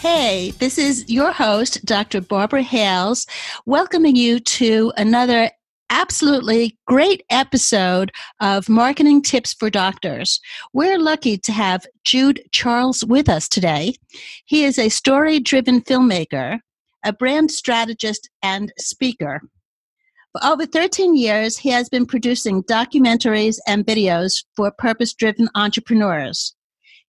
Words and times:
Hey, 0.00 0.52
this 0.52 0.78
is 0.78 1.10
your 1.10 1.30
host, 1.30 1.84
Dr. 1.84 2.22
Barbara 2.22 2.62
Hales, 2.62 3.26
welcoming 3.66 4.16
you 4.16 4.40
to 4.40 4.94
another 4.96 5.50
absolutely 5.90 6.78
great 6.86 7.22
episode 7.28 8.10
of 8.40 8.70
Marketing 8.70 9.20
Tips 9.20 9.52
for 9.52 9.68
Doctors. 9.68 10.40
We're 10.72 10.98
lucky 10.98 11.36
to 11.36 11.52
have 11.52 11.84
Jude 12.02 12.40
Charles 12.50 13.04
with 13.04 13.28
us 13.28 13.46
today. 13.46 13.92
He 14.46 14.64
is 14.64 14.78
a 14.78 14.88
story 14.88 15.38
driven 15.38 15.82
filmmaker, 15.82 16.60
a 17.04 17.12
brand 17.12 17.50
strategist, 17.50 18.30
and 18.42 18.72
speaker. 18.78 19.42
For 20.32 20.42
over 20.42 20.64
13 20.64 21.14
years, 21.14 21.58
he 21.58 21.68
has 21.68 21.90
been 21.90 22.06
producing 22.06 22.62
documentaries 22.62 23.58
and 23.66 23.84
videos 23.84 24.44
for 24.56 24.70
purpose 24.70 25.12
driven 25.12 25.50
entrepreneurs. 25.54 26.54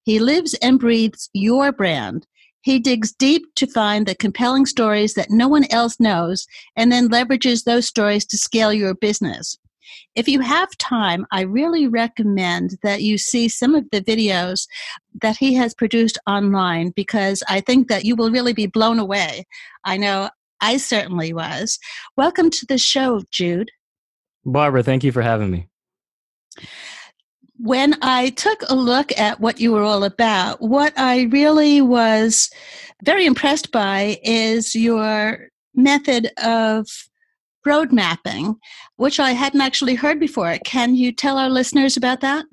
He 0.03 0.20
lives 0.20 0.55
and 0.55 0.78
breathes 0.80 1.30
your 1.31 1.72
brand. 1.72 2.28
He 2.62 2.80
digs 2.80 3.12
deep 3.12 3.44
to 3.56 3.66
find 3.66 4.06
the 4.06 4.16
compelling 4.16 4.66
stories 4.66 5.16
that 5.16 5.31
no 5.31 5.48
one 5.48 5.66
else 5.72 6.00
knows 6.00 6.45
and 6.76 6.92
then 6.92 7.09
leverages 7.09 7.64
those 7.64 7.88
stories 7.88 8.26
to 8.28 8.38
scale 8.38 8.72
your 8.72 8.94
business. 8.94 9.58
If 10.16 10.28
you 10.28 10.42
have 10.42 10.78
time, 10.78 11.26
I 11.31 11.42
really 11.42 11.88
recommend 11.88 12.78
that 12.84 13.02
you 13.02 13.18
see 13.18 13.50
some 13.50 13.76
of 13.76 13.86
the 13.92 14.02
videos 14.02 14.68
that 15.22 15.38
he 15.38 15.56
has 15.56 15.73
produced 15.73 16.18
online 16.28 16.92
because 16.95 17.44
I 17.50 17.62
think 17.62 17.88
that 17.88 18.06
you 18.06 18.16
will 18.16 18.31
really 18.31 18.53
be 18.53 18.68
blown 18.68 19.00
away. 19.00 19.46
I 19.84 19.98
know 19.98 20.30
I 20.62 20.78
certainly 20.78 21.34
was. 21.34 21.80
Welcome 22.16 22.52
to 22.52 22.66
the 22.68 22.78
show, 22.78 23.23
Jude. 23.31 23.72
Barbara, 24.46 24.84
thank 24.84 25.03
you 25.03 25.12
for 25.12 25.22
having 25.22 25.50
me. 25.50 25.68
When 27.64 27.95
I 28.02 28.31
took 28.31 28.64
a 28.70 28.76
look 28.76 29.17
at 29.20 29.40
what 29.40 29.59
you 29.59 29.72
were 29.72 29.84
all 29.84 30.04
about, 30.04 30.62
what 30.62 30.94
I 30.98 31.23
really 31.23 31.80
was 31.80 32.50
very 33.03 33.26
impressed 33.26 33.72
by 33.72 34.20
is 34.23 34.73
your 34.73 35.50
method 35.76 36.31
of 36.44 36.88
road 37.64 37.92
mapping, 37.92 38.56
which 38.95 39.20
I 39.20 39.31
hadn't 39.31 39.62
actually 39.62 39.94
heard 39.94 40.20
before. 40.20 40.58
Can 40.66 40.95
you 40.95 41.12
tell 41.12 41.38
our 41.38 41.50
listeners 41.50 41.98
about 41.98 42.22
that? 42.22 42.45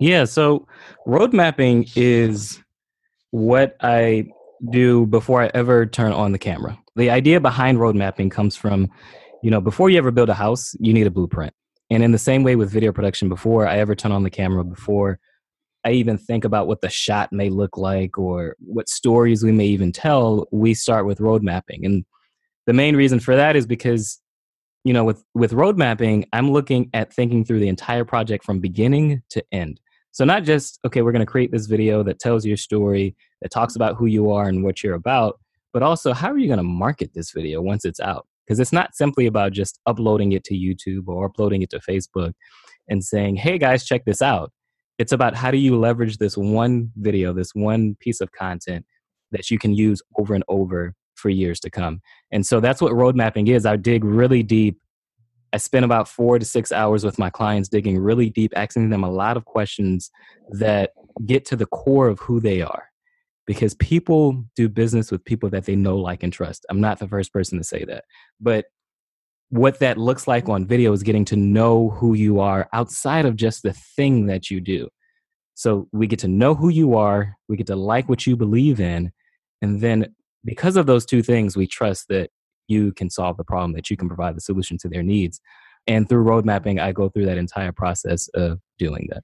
Yeah, 0.00 0.24
so 0.24 0.66
road 1.04 1.34
mapping 1.34 1.86
is 1.94 2.58
what 3.32 3.76
I 3.82 4.28
do 4.70 5.06
before 5.06 5.42
I 5.42 5.50
ever 5.52 5.84
turn 5.84 6.12
on 6.12 6.32
the 6.32 6.38
camera. 6.38 6.78
The 6.96 7.10
idea 7.10 7.40
behind 7.40 7.80
road 7.80 7.94
mapping 7.94 8.30
comes 8.30 8.56
from, 8.56 8.88
you 9.42 9.50
know, 9.50 9.60
before 9.60 9.90
you 9.90 9.98
ever 9.98 10.10
build 10.10 10.30
a 10.30 10.34
house, 10.34 10.74
you 10.80 10.94
need 10.94 11.06
a 11.06 11.10
blueprint. 11.10 11.52
And 11.90 12.02
in 12.02 12.12
the 12.12 12.18
same 12.18 12.42
way 12.42 12.56
with 12.56 12.70
video 12.70 12.92
production, 12.92 13.28
before 13.28 13.66
I 13.66 13.78
ever 13.78 13.94
turn 13.94 14.12
on 14.12 14.22
the 14.22 14.30
camera, 14.30 14.64
before 14.64 15.18
I 15.84 15.92
even 15.92 16.18
think 16.18 16.44
about 16.44 16.66
what 16.66 16.80
the 16.80 16.88
shot 16.88 17.32
may 17.32 17.48
look 17.48 17.76
like 17.76 18.18
or 18.18 18.56
what 18.58 18.88
stories 18.88 19.44
we 19.44 19.52
may 19.52 19.66
even 19.66 19.92
tell, 19.92 20.48
we 20.50 20.74
start 20.74 21.06
with 21.06 21.20
road 21.20 21.44
mapping. 21.44 21.84
And 21.86 22.04
the 22.66 22.72
main 22.72 22.96
reason 22.96 23.20
for 23.20 23.36
that 23.36 23.54
is 23.54 23.66
because, 23.66 24.20
you 24.82 24.92
know, 24.92 25.04
with, 25.04 25.22
with 25.34 25.52
road 25.52 25.78
mapping, 25.78 26.24
I'm 26.32 26.50
looking 26.50 26.90
at 26.92 27.12
thinking 27.12 27.44
through 27.44 27.60
the 27.60 27.68
entire 27.68 28.04
project 28.04 28.44
from 28.44 28.58
beginning 28.58 29.22
to 29.30 29.44
end. 29.52 29.78
So 30.10 30.24
not 30.24 30.42
just, 30.42 30.80
okay, 30.84 31.02
we're 31.02 31.12
going 31.12 31.20
to 31.20 31.30
create 31.30 31.52
this 31.52 31.66
video 31.66 32.02
that 32.02 32.18
tells 32.18 32.44
your 32.44 32.56
story, 32.56 33.14
that 33.42 33.52
talks 33.52 33.76
about 33.76 33.96
who 33.96 34.06
you 34.06 34.32
are 34.32 34.48
and 34.48 34.64
what 34.64 34.82
you're 34.82 34.94
about, 34.94 35.38
but 35.72 35.84
also 35.84 36.12
how 36.12 36.32
are 36.32 36.38
you 36.38 36.48
going 36.48 36.56
to 36.56 36.64
market 36.64 37.12
this 37.14 37.30
video 37.30 37.60
once 37.60 37.84
it's 37.84 38.00
out? 38.00 38.26
Because 38.46 38.60
it's 38.60 38.72
not 38.72 38.94
simply 38.94 39.26
about 39.26 39.52
just 39.52 39.80
uploading 39.86 40.32
it 40.32 40.44
to 40.44 40.54
YouTube 40.54 41.08
or 41.08 41.26
uploading 41.26 41.62
it 41.62 41.70
to 41.70 41.80
Facebook 41.80 42.32
and 42.88 43.02
saying, 43.02 43.36
hey 43.36 43.58
guys, 43.58 43.84
check 43.84 44.04
this 44.04 44.22
out. 44.22 44.52
It's 44.98 45.12
about 45.12 45.34
how 45.34 45.50
do 45.50 45.58
you 45.58 45.76
leverage 45.76 46.18
this 46.18 46.36
one 46.36 46.90
video, 46.96 47.32
this 47.32 47.54
one 47.54 47.96
piece 48.00 48.20
of 48.20 48.32
content 48.32 48.86
that 49.32 49.50
you 49.50 49.58
can 49.58 49.74
use 49.74 50.00
over 50.18 50.34
and 50.34 50.44
over 50.48 50.94
for 51.16 51.28
years 51.28 51.60
to 51.60 51.70
come. 51.70 52.00
And 52.30 52.46
so 52.46 52.60
that's 52.60 52.80
what 52.80 52.94
road 52.94 53.16
mapping 53.16 53.48
is. 53.48 53.66
I 53.66 53.76
dig 53.76 54.04
really 54.04 54.42
deep. 54.42 54.78
I 55.52 55.58
spend 55.58 55.84
about 55.84 56.08
four 56.08 56.38
to 56.38 56.44
six 56.44 56.70
hours 56.72 57.04
with 57.04 57.18
my 57.18 57.30
clients 57.30 57.68
digging 57.68 57.98
really 57.98 58.30
deep, 58.30 58.52
asking 58.56 58.90
them 58.90 59.04
a 59.04 59.10
lot 59.10 59.36
of 59.36 59.44
questions 59.44 60.10
that 60.50 60.90
get 61.24 61.44
to 61.46 61.56
the 61.56 61.66
core 61.66 62.08
of 62.08 62.18
who 62.20 62.40
they 62.40 62.62
are 62.62 62.90
because 63.46 63.74
people 63.74 64.44
do 64.56 64.68
business 64.68 65.10
with 65.10 65.24
people 65.24 65.48
that 65.50 65.64
they 65.64 65.76
know, 65.76 65.96
like, 65.96 66.22
and 66.22 66.32
trust. 66.32 66.66
I'm 66.68 66.80
not 66.80 66.98
the 66.98 67.08
first 67.08 67.32
person 67.32 67.58
to 67.58 67.64
say 67.64 67.84
that. 67.84 68.04
But 68.40 68.66
what 69.50 69.78
that 69.78 69.98
looks 69.98 70.26
like 70.26 70.48
on 70.48 70.66
video 70.66 70.92
is 70.92 71.04
getting 71.04 71.24
to 71.26 71.36
know 71.36 71.90
who 71.90 72.14
you 72.14 72.40
are 72.40 72.68
outside 72.72 73.24
of 73.24 73.36
just 73.36 73.62
the 73.62 73.72
thing 73.72 74.26
that 74.26 74.50
you 74.50 74.60
do. 74.60 74.88
So 75.54 75.88
we 75.92 76.06
get 76.06 76.18
to 76.20 76.28
know 76.28 76.54
who 76.54 76.68
you 76.68 76.96
are, 76.96 77.36
we 77.48 77.56
get 77.56 77.68
to 77.68 77.76
like 77.76 78.08
what 78.08 78.26
you 78.26 78.36
believe 78.36 78.80
in, 78.80 79.12
and 79.62 79.80
then 79.80 80.14
because 80.44 80.76
of 80.76 80.86
those 80.86 81.06
two 81.06 81.22
things, 81.22 81.56
we 81.56 81.66
trust 81.66 82.08
that 82.08 82.30
you 82.68 82.92
can 82.92 83.10
solve 83.10 83.36
the 83.36 83.44
problem, 83.44 83.72
that 83.72 83.90
you 83.90 83.96
can 83.96 84.08
provide 84.08 84.36
the 84.36 84.40
solution 84.40 84.76
to 84.78 84.88
their 84.88 85.02
needs. 85.02 85.40
And 85.86 86.08
through 86.08 86.22
road 86.22 86.44
mapping, 86.44 86.80
I 86.80 86.92
go 86.92 87.08
through 87.08 87.26
that 87.26 87.38
entire 87.38 87.72
process 87.72 88.28
of 88.34 88.60
doing 88.78 89.08
that. 89.12 89.22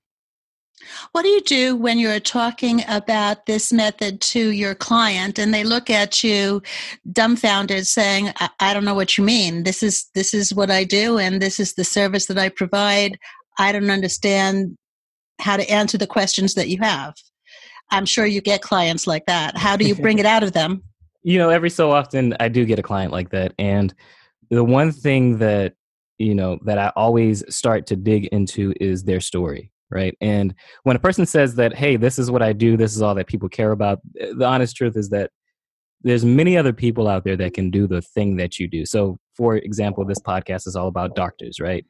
What 1.12 1.22
do 1.22 1.28
you 1.28 1.40
do 1.42 1.76
when 1.76 1.98
you're 1.98 2.20
talking 2.20 2.82
about 2.88 3.46
this 3.46 3.72
method 3.72 4.20
to 4.22 4.50
your 4.50 4.74
client 4.74 5.38
and 5.38 5.52
they 5.52 5.64
look 5.64 5.90
at 5.90 6.24
you 6.24 6.62
dumbfounded 7.10 7.86
saying, 7.86 8.30
I, 8.40 8.50
I, 8.60 8.74
don't 8.74 8.84
know 8.84 8.94
what 8.94 9.16
you 9.16 9.24
mean. 9.24 9.62
This 9.64 9.82
is 9.82 10.06
this 10.14 10.34
is 10.34 10.54
what 10.54 10.70
I 10.70 10.84
do 10.84 11.18
and 11.18 11.40
this 11.40 11.60
is 11.60 11.74
the 11.74 11.84
service 11.84 12.26
that 12.26 12.38
I 12.38 12.48
provide. 12.48 13.18
I 13.58 13.72
don't 13.72 13.90
understand 13.90 14.76
how 15.40 15.56
to 15.56 15.68
answer 15.70 15.98
the 15.98 16.06
questions 16.06 16.54
that 16.54 16.68
you 16.68 16.78
have. 16.80 17.14
I'm 17.90 18.06
sure 18.06 18.26
you 18.26 18.40
get 18.40 18.62
clients 18.62 19.06
like 19.06 19.26
that. 19.26 19.56
How 19.56 19.76
do 19.76 19.84
you 19.84 19.94
bring 19.94 20.18
it 20.18 20.26
out 20.34 20.42
of 20.42 20.52
them? 20.52 20.82
You 21.22 21.38
know, 21.38 21.50
every 21.50 21.70
so 21.70 21.92
often 21.92 22.34
I 22.40 22.48
do 22.48 22.64
get 22.64 22.78
a 22.78 22.82
client 22.82 23.12
like 23.12 23.30
that. 23.30 23.52
And 23.58 23.94
the 24.50 24.64
one 24.64 24.92
thing 24.92 25.38
that, 25.38 25.74
you 26.18 26.34
know, 26.34 26.58
that 26.64 26.78
I 26.78 26.92
always 26.96 27.44
start 27.54 27.86
to 27.88 27.96
dig 27.96 28.26
into 28.26 28.72
is 28.80 29.04
their 29.04 29.20
story 29.20 29.71
right? 29.92 30.16
And 30.20 30.54
when 30.82 30.96
a 30.96 31.00
person 31.00 31.26
says 31.26 31.54
that, 31.56 31.74
hey, 31.74 31.96
this 31.96 32.18
is 32.18 32.30
what 32.30 32.42
I 32.42 32.52
do, 32.52 32.76
this 32.76 32.96
is 32.96 33.02
all 33.02 33.14
that 33.14 33.26
people 33.26 33.48
care 33.48 33.72
about, 33.72 34.00
eh, 34.18 34.32
the 34.36 34.46
honest 34.46 34.76
truth 34.76 34.96
is 34.96 35.10
that 35.10 35.30
there's 36.04 36.24
many 36.24 36.56
other 36.56 36.72
people 36.72 37.06
out 37.06 37.24
there 37.24 37.36
that 37.36 37.54
can 37.54 37.70
do 37.70 37.86
the 37.86 38.02
thing 38.02 38.36
that 38.36 38.58
you 38.58 38.66
do. 38.66 38.84
So, 38.84 39.18
for 39.36 39.56
example, 39.56 40.04
this 40.04 40.18
podcast 40.18 40.66
is 40.66 40.74
all 40.74 40.88
about 40.88 41.14
doctors, 41.14 41.60
right? 41.60 41.86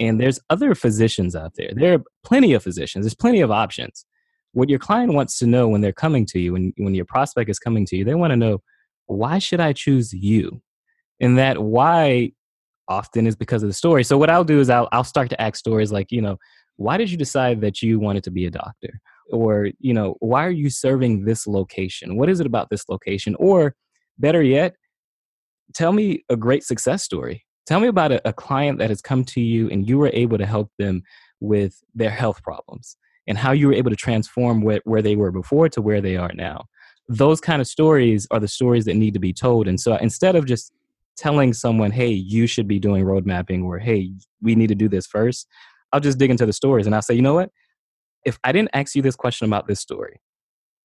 And 0.00 0.20
there's 0.20 0.38
other 0.50 0.74
physicians 0.74 1.34
out 1.34 1.52
there. 1.56 1.70
There 1.74 1.94
are 1.94 2.02
plenty 2.24 2.52
of 2.52 2.62
physicians. 2.62 3.04
There's 3.04 3.14
plenty 3.14 3.40
of 3.40 3.50
options. 3.50 4.04
What 4.52 4.68
your 4.68 4.78
client 4.78 5.14
wants 5.14 5.38
to 5.38 5.46
know 5.46 5.66
when 5.66 5.80
they're 5.80 5.92
coming 5.92 6.26
to 6.26 6.38
you, 6.38 6.52
when 6.52 6.72
when 6.76 6.94
your 6.94 7.06
prospect 7.06 7.50
is 7.50 7.58
coming 7.58 7.86
to 7.86 7.96
you, 7.96 8.04
they 8.04 8.14
want 8.14 8.32
to 8.32 8.36
know 8.36 8.62
why 9.06 9.38
should 9.38 9.60
I 9.60 9.72
choose 9.72 10.12
you? 10.12 10.62
And 11.20 11.38
that 11.38 11.62
why 11.62 12.32
often 12.88 13.26
is 13.26 13.36
because 13.36 13.62
of 13.62 13.68
the 13.68 13.74
story. 13.74 14.04
So 14.04 14.18
what 14.18 14.30
I'll 14.30 14.44
do 14.44 14.60
is 14.60 14.70
I'll 14.70 14.88
I'll 14.92 15.04
start 15.04 15.30
to 15.30 15.40
ask 15.40 15.56
stories 15.56 15.90
like, 15.90 16.12
you 16.12 16.22
know, 16.22 16.36
why 16.76 16.96
did 16.96 17.10
you 17.10 17.16
decide 17.16 17.60
that 17.60 17.82
you 17.82 17.98
wanted 17.98 18.24
to 18.24 18.30
be 18.30 18.46
a 18.46 18.50
doctor? 18.50 19.00
Or, 19.30 19.70
you 19.78 19.94
know, 19.94 20.16
why 20.20 20.44
are 20.44 20.50
you 20.50 20.70
serving 20.70 21.24
this 21.24 21.46
location? 21.46 22.16
What 22.16 22.28
is 22.28 22.40
it 22.40 22.46
about 22.46 22.68
this 22.70 22.88
location? 22.88 23.36
Or 23.38 23.74
better 24.18 24.42
yet, 24.42 24.76
tell 25.72 25.92
me 25.92 26.24
a 26.28 26.36
great 26.36 26.64
success 26.64 27.02
story. 27.02 27.44
Tell 27.66 27.80
me 27.80 27.88
about 27.88 28.12
a, 28.12 28.28
a 28.28 28.32
client 28.32 28.78
that 28.78 28.90
has 28.90 29.00
come 29.00 29.24
to 29.24 29.40
you 29.40 29.70
and 29.70 29.88
you 29.88 29.98
were 29.98 30.10
able 30.12 30.36
to 30.36 30.46
help 30.46 30.70
them 30.78 31.02
with 31.40 31.82
their 31.94 32.10
health 32.10 32.42
problems 32.42 32.96
and 33.26 33.38
how 33.38 33.52
you 33.52 33.68
were 33.68 33.74
able 33.74 33.90
to 33.90 33.96
transform 33.96 34.60
where, 34.60 34.80
where 34.84 35.02
they 35.02 35.16
were 35.16 35.32
before 35.32 35.68
to 35.70 35.80
where 35.80 36.00
they 36.00 36.16
are 36.16 36.32
now. 36.34 36.64
Those 37.08 37.40
kind 37.40 37.60
of 37.60 37.68
stories 37.68 38.26
are 38.30 38.40
the 38.40 38.48
stories 38.48 38.84
that 38.84 38.96
need 38.96 39.14
to 39.14 39.20
be 39.20 39.32
told. 39.32 39.66
And 39.66 39.80
so 39.80 39.96
instead 39.96 40.36
of 40.36 40.46
just 40.46 40.72
telling 41.16 41.52
someone, 41.52 41.90
hey, 41.90 42.10
you 42.10 42.46
should 42.46 42.68
be 42.68 42.78
doing 42.78 43.04
road 43.04 43.24
mapping 43.24 43.62
or 43.62 43.78
hey, 43.78 44.12
we 44.42 44.54
need 44.54 44.66
to 44.68 44.74
do 44.74 44.88
this 44.88 45.06
first, 45.06 45.46
I'll 45.94 46.00
just 46.00 46.18
dig 46.18 46.30
into 46.30 46.44
the 46.44 46.52
stories 46.52 46.86
and 46.86 46.94
I'll 46.94 47.02
say, 47.02 47.14
you 47.14 47.22
know 47.22 47.34
what? 47.34 47.50
If 48.26 48.36
I 48.42 48.50
didn't 48.50 48.70
ask 48.74 48.96
you 48.96 49.02
this 49.02 49.14
question 49.14 49.46
about 49.46 49.68
this 49.68 49.78
story, 49.78 50.20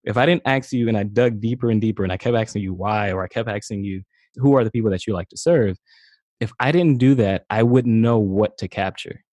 if 0.03 0.17
I 0.17 0.27
didn't 0.27 0.43
ask 0.45 0.71
you 0.71 0.87
and 0.87 0.95
I 0.95 1.01
dug 1.01 1.41
deeper 1.41 1.71
and 1.71 1.81
deeper 1.81 2.03
and 2.03 2.13
I 2.13 2.17
kept 2.17 2.37
asking 2.37 2.61
you 2.61 2.75
why, 2.75 3.11
or 3.11 3.23
I 3.23 3.27
kept 3.27 3.49
asking 3.49 3.83
you 3.83 4.03
who 4.35 4.55
are 4.55 4.63
the 4.63 4.69
people 4.69 4.91
that 4.91 5.07
you 5.07 5.13
like 5.13 5.29
to 5.29 5.37
serve, 5.37 5.77
if 6.39 6.51
I 6.59 6.71
didn't 6.71 6.99
do 6.99 7.15
that, 7.15 7.45
I 7.49 7.63
wouldn't 7.63 7.95
know 7.95 8.19
what 8.19 8.59
to 8.59 8.67
capture. 8.67 9.23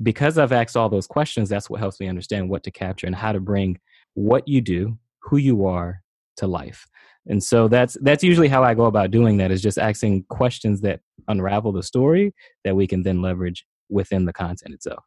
Because 0.00 0.38
I've 0.38 0.52
asked 0.52 0.76
all 0.76 0.88
those 0.88 1.08
questions, 1.08 1.48
that's 1.48 1.68
what 1.68 1.80
helps 1.80 1.98
me 1.98 2.06
understand 2.06 2.48
what 2.48 2.62
to 2.62 2.70
capture 2.70 3.08
and 3.08 3.16
how 3.16 3.32
to 3.32 3.40
bring 3.40 3.80
what 4.14 4.46
you 4.46 4.60
do, 4.60 4.96
who 5.22 5.36
you 5.36 5.66
are, 5.66 6.00
to 6.36 6.46
life. 6.46 6.86
And 7.26 7.42
so 7.42 7.66
that's 7.66 7.96
that's 8.02 8.22
usually 8.22 8.48
how 8.48 8.62
I 8.62 8.74
go 8.74 8.84
about 8.84 9.10
doing 9.10 9.38
that 9.38 9.50
is 9.50 9.62
just 9.62 9.78
asking 9.78 10.26
questions 10.28 10.80
that 10.82 11.00
unravel 11.26 11.72
the 11.72 11.82
story 11.82 12.34
that 12.64 12.76
we 12.76 12.86
can 12.86 13.02
then 13.02 13.20
leverage 13.20 13.64
within 13.88 14.26
the 14.26 14.32
content 14.32 14.74
itself. 14.74 15.04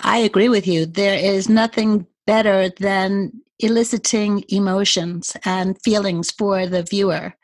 I 0.00 0.18
agree 0.18 0.48
with 0.48 0.66
you. 0.66 0.86
There 0.86 1.18
is 1.18 1.48
nothing 1.48 2.06
better 2.26 2.70
than 2.78 3.32
eliciting 3.58 4.44
emotions 4.48 5.36
and 5.44 5.80
feelings 5.82 6.30
for 6.30 6.66
the 6.66 6.82
viewer. 6.82 7.34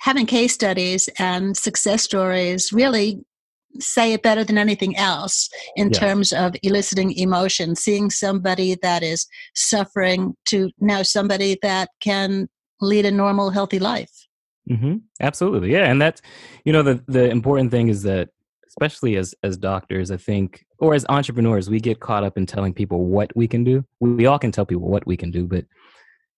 Having 0.00 0.26
case 0.26 0.52
studies 0.52 1.08
and 1.18 1.56
success 1.56 2.02
stories 2.02 2.72
really 2.72 3.24
say 3.78 4.12
it 4.12 4.22
better 4.22 4.44
than 4.44 4.58
anything 4.58 4.96
else 4.96 5.48
in 5.74 5.88
yes. 5.88 5.98
terms 5.98 6.32
of 6.32 6.54
eliciting 6.62 7.12
emotion, 7.12 7.74
seeing 7.74 8.10
somebody 8.10 8.76
that 8.82 9.02
is 9.02 9.26
suffering 9.54 10.34
to 10.46 10.70
now 10.78 11.02
somebody 11.02 11.58
that 11.62 11.90
can 12.00 12.48
lead 12.80 13.04
a 13.04 13.10
normal, 13.10 13.50
healthy 13.50 13.78
life. 13.78 14.10
Mm-hmm. 14.70 14.96
Absolutely, 15.20 15.72
yeah, 15.72 15.90
and 15.90 16.02
that's 16.02 16.20
you 16.64 16.72
know 16.72 16.82
the 16.82 17.02
the 17.06 17.30
important 17.30 17.70
thing 17.70 17.88
is 17.88 18.02
that 18.02 18.30
especially 18.76 19.16
as 19.16 19.34
as 19.42 19.56
doctors, 19.56 20.10
I 20.10 20.16
think, 20.16 20.64
or 20.78 20.94
as 20.94 21.06
entrepreneurs, 21.08 21.70
we 21.70 21.80
get 21.80 22.00
caught 22.00 22.24
up 22.24 22.36
in 22.36 22.46
telling 22.46 22.74
people 22.74 23.06
what 23.06 23.34
we 23.34 23.48
can 23.48 23.64
do. 23.64 23.84
We, 24.00 24.12
we 24.12 24.26
all 24.26 24.38
can 24.38 24.52
tell 24.52 24.66
people 24.66 24.88
what 24.88 25.06
we 25.06 25.16
can 25.16 25.30
do, 25.30 25.46
but 25.46 25.64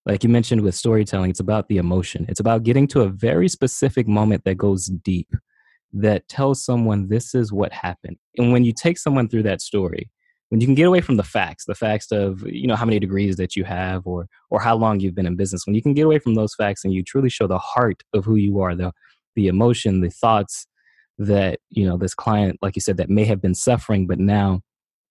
like 0.06 0.22
you 0.22 0.30
mentioned 0.30 0.62
with 0.62 0.74
storytelling, 0.74 1.30
it's 1.30 1.40
about 1.40 1.68
the 1.68 1.76
emotion. 1.76 2.24
It's 2.28 2.40
about 2.40 2.62
getting 2.62 2.86
to 2.88 3.02
a 3.02 3.08
very 3.08 3.48
specific 3.48 4.08
moment 4.08 4.44
that 4.44 4.56
goes 4.56 4.86
deep, 4.86 5.28
that 5.92 6.26
tells 6.28 6.64
someone 6.64 7.08
this 7.08 7.34
is 7.34 7.52
what 7.52 7.72
happened. 7.72 8.16
And 8.38 8.52
when 8.52 8.64
you 8.64 8.72
take 8.72 8.98
someone 8.98 9.28
through 9.28 9.42
that 9.42 9.60
story, 9.60 10.10
when 10.48 10.62
you 10.62 10.66
can 10.66 10.74
get 10.74 10.86
away 10.86 11.02
from 11.02 11.16
the 11.16 11.24
facts, 11.24 11.66
the 11.66 11.74
facts 11.74 12.10
of 12.10 12.42
you 12.46 12.66
know 12.66 12.76
how 12.76 12.86
many 12.86 13.00
degrees 13.00 13.36
that 13.36 13.56
you 13.56 13.64
have 13.64 14.06
or 14.06 14.28
or 14.50 14.60
how 14.60 14.76
long 14.76 15.00
you've 15.00 15.14
been 15.14 15.26
in 15.26 15.36
business, 15.36 15.66
when 15.66 15.74
you 15.74 15.82
can 15.82 15.92
get 15.92 16.06
away 16.06 16.20
from 16.20 16.34
those 16.36 16.54
facts 16.54 16.84
and 16.84 16.94
you 16.94 17.02
truly 17.02 17.28
show 17.28 17.46
the 17.46 17.58
heart 17.58 18.02
of 18.14 18.24
who 18.24 18.36
you 18.36 18.60
are, 18.60 18.74
the 18.74 18.92
the 19.34 19.48
emotion, 19.48 20.00
the 20.00 20.10
thoughts 20.10 20.66
that 21.18 21.60
you 21.70 21.86
know 21.86 21.96
this 21.96 22.14
client, 22.14 22.58
like 22.62 22.76
you 22.76 22.80
said, 22.80 22.96
that 22.96 23.10
may 23.10 23.24
have 23.24 23.42
been 23.42 23.54
suffering, 23.54 24.06
but 24.06 24.18
now 24.18 24.62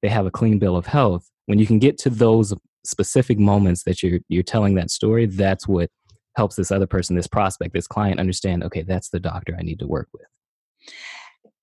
they 0.01 0.09
have 0.09 0.25
a 0.25 0.31
clean 0.31 0.59
bill 0.59 0.75
of 0.75 0.85
health. 0.85 1.29
When 1.45 1.59
you 1.59 1.67
can 1.67 1.79
get 1.79 1.97
to 1.99 2.09
those 2.09 2.53
specific 2.85 3.37
moments 3.39 3.83
that 3.83 4.01
you're 4.01 4.19
you're 4.29 4.43
telling 4.43 4.75
that 4.75 4.91
story, 4.91 5.25
that's 5.25 5.67
what 5.67 5.89
helps 6.35 6.55
this 6.55 6.71
other 6.71 6.87
person, 6.87 7.15
this 7.15 7.27
prospect, 7.27 7.73
this 7.73 7.87
client 7.87 8.19
understand. 8.19 8.63
Okay, 8.63 8.83
that's 8.83 9.09
the 9.09 9.19
doctor 9.19 9.55
I 9.57 9.63
need 9.63 9.79
to 9.79 9.87
work 9.87 10.07
with. 10.13 10.25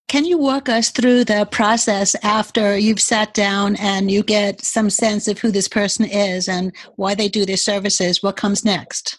Can 0.08 0.24
you 0.24 0.38
walk 0.38 0.68
us 0.68 0.90
through 0.90 1.24
the 1.24 1.48
process 1.50 2.14
after 2.22 2.78
you've 2.78 3.00
sat 3.00 3.34
down 3.34 3.74
and 3.76 4.10
you 4.10 4.22
get 4.22 4.60
some 4.60 4.90
sense 4.90 5.26
of 5.26 5.38
who 5.38 5.50
this 5.50 5.66
person 5.66 6.04
is 6.04 6.46
and 6.48 6.72
why 6.96 7.14
they 7.14 7.28
do 7.28 7.44
their 7.44 7.56
services? 7.56 8.22
What 8.22 8.36
comes 8.36 8.64
next? 8.64 9.18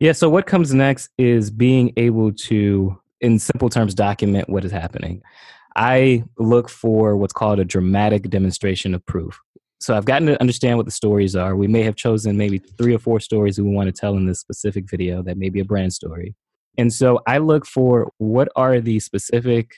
Yeah, 0.00 0.12
so 0.12 0.28
what 0.28 0.46
comes 0.46 0.74
next 0.74 1.08
is 1.16 1.50
being 1.50 1.92
able 1.96 2.32
to, 2.32 3.00
in 3.20 3.38
simple 3.38 3.68
terms, 3.68 3.94
document 3.94 4.48
what 4.48 4.64
is 4.64 4.72
happening. 4.72 5.22
I 5.76 6.24
look 6.38 6.68
for 6.68 7.16
what's 7.16 7.32
called 7.32 7.60
a 7.60 7.64
dramatic 7.64 8.30
demonstration 8.30 8.94
of 8.94 9.04
proof. 9.06 9.40
So 9.80 9.96
I've 9.96 10.04
gotten 10.04 10.26
to 10.26 10.40
understand 10.40 10.76
what 10.76 10.86
the 10.86 10.92
stories 10.92 11.36
are. 11.36 11.54
We 11.54 11.68
may 11.68 11.82
have 11.82 11.94
chosen 11.94 12.36
maybe 12.36 12.58
three 12.58 12.94
or 12.94 12.98
four 12.98 13.20
stories 13.20 13.56
that 13.56 13.64
we 13.64 13.70
want 13.70 13.86
to 13.86 13.92
tell 13.92 14.16
in 14.16 14.26
this 14.26 14.40
specific 14.40 14.90
video 14.90 15.22
that 15.22 15.38
may 15.38 15.50
be 15.50 15.60
a 15.60 15.64
brand 15.64 15.92
story. 15.92 16.34
And 16.76 16.92
so 16.92 17.20
I 17.26 17.38
look 17.38 17.64
for 17.64 18.10
what 18.18 18.48
are 18.56 18.80
the 18.80 18.98
specific 19.00 19.74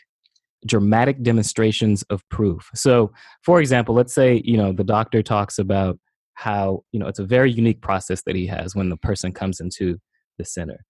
dramatic 0.66 1.22
demonstrations 1.22 2.02
of 2.04 2.26
proof. 2.28 2.70
So, 2.74 3.12
for 3.42 3.60
example, 3.60 3.94
let's 3.94 4.14
say, 4.14 4.42
you 4.44 4.56
know, 4.56 4.72
the 4.72 4.84
doctor 4.84 5.22
talks 5.22 5.58
about 5.58 5.98
how, 6.34 6.84
you 6.92 7.00
know, 7.00 7.06
it's 7.06 7.18
a 7.18 7.24
very 7.24 7.50
unique 7.50 7.80
process 7.80 8.22
that 8.22 8.36
he 8.36 8.46
has 8.46 8.74
when 8.74 8.88
the 8.88 8.96
person 8.96 9.32
comes 9.32 9.60
into 9.60 9.98
the 10.38 10.44
center. 10.44 10.84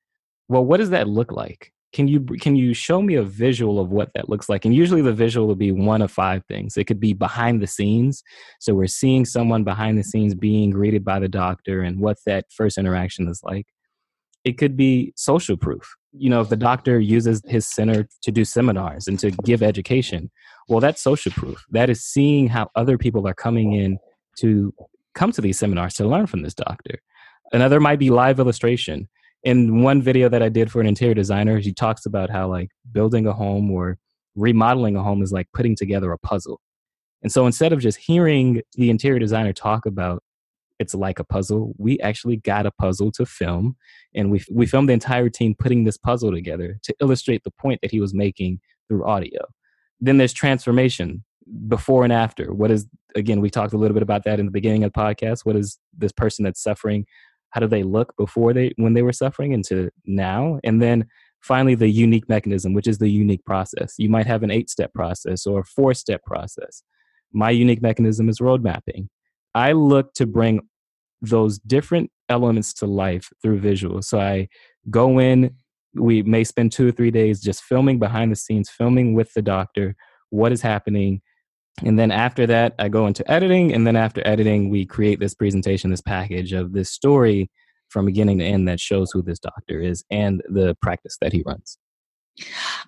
Well, 0.49 0.65
what 0.65 0.79
does 0.79 0.91
that 0.91 1.09
look 1.09 1.33
like? 1.33 1.73
Can 1.93 2.07
you 2.07 2.21
can 2.21 2.55
you 2.55 2.73
show 2.73 3.03
me 3.03 3.17
a 3.17 3.23
visual 3.23 3.81
of 3.81 3.91
what 3.91 4.11
that 4.15 4.29
looks 4.29 4.49
like? 4.49 4.65
And 4.65 4.75
usually 4.75 5.03
the 5.03 5.13
visual 5.13 5.49
will 5.49 5.57
be 5.57 5.73
one 5.73 6.03
of 6.03 6.13
five 6.13 6.45
things. 6.47 6.77
It 6.77 6.85
could 6.85 7.01
be 7.01 7.13
behind 7.13 7.61
the 7.61 7.67
scenes. 7.67 8.23
So 8.61 8.75
we're 8.75 8.87
seeing 8.87 9.25
someone 9.25 9.65
behind 9.65 9.99
the 9.99 10.05
scenes 10.05 10.35
being 10.35 10.71
greeted 10.71 11.05
by 11.05 11.19
the 11.19 11.29
doctor 11.29 11.83
and 11.83 12.01
what 12.01 12.19
that 12.27 12.47
first 12.51 12.79
interaction 12.79 13.29
is 13.29 13.43
like. 13.43 13.67
It 14.45 14.57
could 14.57 14.77
be 14.77 15.13
social 15.17 15.57
proof 15.57 15.97
you 16.13 16.29
know, 16.29 16.41
if 16.41 16.49
the 16.49 16.57
doctor 16.57 16.99
uses 16.99 17.43
his 17.47 17.67
center 17.67 18.09
to 18.23 18.33
do 18.33 18.45
seminars 18.45 19.07
and 19.07 19.19
to 19.21 19.31
give 19.31 19.63
education, 19.63 20.31
well, 20.69 20.81
that's 20.81 21.03
social 21.03 21.33
proof. 21.33 21.65
That 21.71 21.91
is 21.91 22.05
seeing 22.05 22.49
how 22.49 22.71
other 22.75 22.99
people 22.99 23.27
are 23.29 23.35
coming 23.35 23.73
in 23.73 23.99
to 24.39 24.75
come 25.15 25.33
to 25.33 25.41
these 25.41 25.59
seminars 25.59 25.95
to 25.95 26.07
learn 26.07 26.27
from 26.27 26.43
this 26.43 26.55
doctor. 26.55 27.01
Another 27.53 27.81
might 27.81 27.99
be 27.99 28.11
live 28.11 28.41
illustration. 28.41 29.09
In 29.43 29.83
one 29.83 30.03
video 30.03 30.29
that 30.29 30.43
I 30.43 30.49
did 30.49 30.71
for 30.71 30.81
an 30.81 30.87
interior 30.87 31.15
designer, 31.15 31.59
he 31.59 31.73
talks 31.73 32.05
about 32.05 32.31
how 32.31 32.49
like 32.49 32.71
building 32.93 33.27
a 33.27 33.33
home 33.33 33.71
or 33.71 33.99
remodeling 34.35 34.97
a 34.97 35.03
home 35.03 35.23
is 35.23 35.33
like 35.33 35.49
putting 35.55 35.75
together 35.75 36.13
a 36.13 36.19
puzzle. 36.19 36.61
And 37.23 37.33
so 37.33 37.47
instead 37.47 37.73
of 37.73 37.81
just 37.81 37.99
hearing 37.99 38.63
the 38.75 38.91
interior 38.91 39.19
designer 39.19 39.53
talk 39.53 39.87
about 39.87 40.23
it's 40.81 40.95
like 40.95 41.19
a 41.19 41.25
puzzle. 41.25 41.75
We 41.79 42.01
actually 42.01 42.39
got 42.39 42.67
a 42.67 42.71
puzzle 42.71 43.13
to 43.13 43.27
film, 43.27 43.77
and 44.15 44.31
we 44.31 44.43
we 44.51 44.67
filmed 44.67 44.89
the 44.89 44.95
entire 44.95 45.29
team 45.29 45.55
putting 45.57 45.85
this 45.85 45.99
puzzle 45.99 46.33
together 46.33 46.79
to 46.83 46.95
illustrate 47.01 47.45
the 47.45 47.51
point 47.51 47.81
that 47.83 47.91
he 47.91 48.01
was 48.01 48.15
making 48.15 48.61
through 48.89 49.05
audio. 49.05 49.45
Then 50.01 50.17
there's 50.17 50.33
transformation 50.33 51.23
before 51.69 52.03
and 52.03 52.13
after. 52.13 52.55
What 52.55 52.71
is 52.71 52.87
again? 53.15 53.43
We 53.43 53.51
talked 53.51 53.75
a 53.75 53.77
little 53.77 53.95
bit 53.95 54.03
about 54.03 54.25
that 54.25 54.41
in 54.41 54.47
the 54.47 54.53
beginning 54.53 54.83
of 54.83 54.93
the 54.93 54.99
podcast. 54.99 55.45
What 55.45 55.55
is 55.55 55.79
this 55.97 56.13
person 56.13 56.45
that's 56.45 56.63
suffering? 56.63 57.05
How 57.51 57.61
do 57.61 57.67
they 57.67 57.83
look 57.83 58.17
before 58.17 58.53
they 58.53 58.73
when 58.77 58.95
they 58.95 59.03
were 59.03 59.13
suffering 59.13 59.53
into 59.53 59.91
now? 60.07 60.61
And 60.65 60.81
then 60.81 61.07
finally 61.41 61.75
the 61.75 61.89
unique 61.89 62.29
mechanism, 62.29 62.75
which 62.75 62.87
is 62.87 62.99
the 62.99 63.09
unique 63.09 63.45
process. 63.45 63.95
You 63.99 64.09
might 64.09 64.27
have 64.27 64.43
an 64.43 64.51
eight 64.51 64.71
step 64.71 64.93
process 64.95 65.47
or 65.47 65.61
a 65.61 65.65
four 65.65 65.95
step 65.95 66.25
process. 66.25 66.83
My 67.33 67.51
unique 67.51 67.83
mechanism 67.83 68.29
is 68.29 68.41
road 68.41 68.63
mapping. 68.63 69.09
I 69.55 69.73
look 69.73 70.15
to 70.15 70.27
bring 70.27 70.61
those 71.23 71.59
different 71.59 72.11
elements 72.29 72.73
to 72.75 72.87
life 72.87 73.31
through 73.43 73.61
visuals. 73.61 74.05
So 74.05 74.21
I 74.21 74.49
go 74.89 75.19
in, 75.19 75.55
we 75.95 76.23
may 76.23 76.45
spend 76.45 76.73
two 76.73 76.89
or 76.89 76.93
three 76.93 77.11
days 77.11 77.41
just 77.41 77.63
filming 77.63 77.99
behind 77.99 78.31
the 78.31 78.37
scenes, 78.37 78.71
filming 78.71 79.15
with 79.15 79.33
the 79.35 79.43
doctor, 79.43 79.97
what 80.31 80.53
is 80.53 80.63
happening. 80.63 81.21
And 81.83 81.99
then 81.99 82.11
after 82.11 82.47
that, 82.47 82.75
I 82.79 82.89
go 82.89 83.07
into 83.07 83.29
editing. 83.31 83.73
And 83.73 83.87
then 83.87 83.97
after 83.97 84.27
editing, 84.27 84.71
we 84.71 84.85
create 84.85 85.21
this 85.21 85.35
presentation, 85.35 85.91
this 85.91 86.03
package 86.03 86.53
of 86.53 86.73
this 86.73 86.91
story 86.91 87.51
from 87.89 88.07
beginning 88.07 88.39
to 88.39 88.45
end 88.45 88.69
that 88.69 88.81
shows 88.81 89.11
who 89.11 89.23
this 89.23 89.39
doctor 89.39 89.81
is 89.81 90.05
and 90.11 90.43
the 90.49 90.77
practice 90.83 91.17
that 91.21 91.33
he 91.33 91.43
runs. 91.45 91.79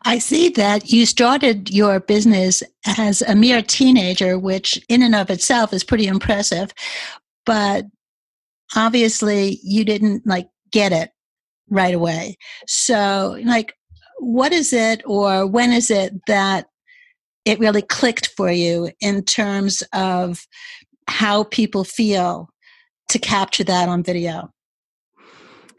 I 0.02 0.18
see 0.18 0.49
that 0.50 0.90
you 0.90 1.04
started 1.04 1.71
your 1.71 2.00
business 2.00 2.62
as 2.87 3.23
a 3.23 3.35
mere 3.35 3.62
teenager, 3.62 4.38
which 4.38 4.80
in 4.88 5.02
and 5.02 5.14
of 5.14 5.30
itself 5.30 5.73
is 5.73 5.85
pretty 5.85 6.07
impressive. 6.07 6.73
But 7.45 7.87
obviously 8.76 9.59
you 9.62 9.85
didn't 9.85 10.26
like 10.26 10.49
get 10.71 10.92
it 10.92 11.11
right 11.68 11.95
away. 11.95 12.37
So, 12.66 13.38
like, 13.45 13.75
what 14.18 14.52
is 14.52 14.73
it 14.73 15.02
or 15.04 15.47
when 15.47 15.73
is 15.73 15.90
it 15.90 16.14
that 16.26 16.66
it 17.44 17.58
really 17.58 17.82
clicked 17.82 18.28
for 18.37 18.50
you 18.50 18.90
in 19.00 19.25
terms 19.25 19.82
of 19.92 20.46
how 21.08 21.44
people 21.44 21.84
feel 21.84 22.49
to 23.08 23.18
capture 23.18 23.64
that 23.64 23.88
on 23.88 24.02
video? 24.02 24.50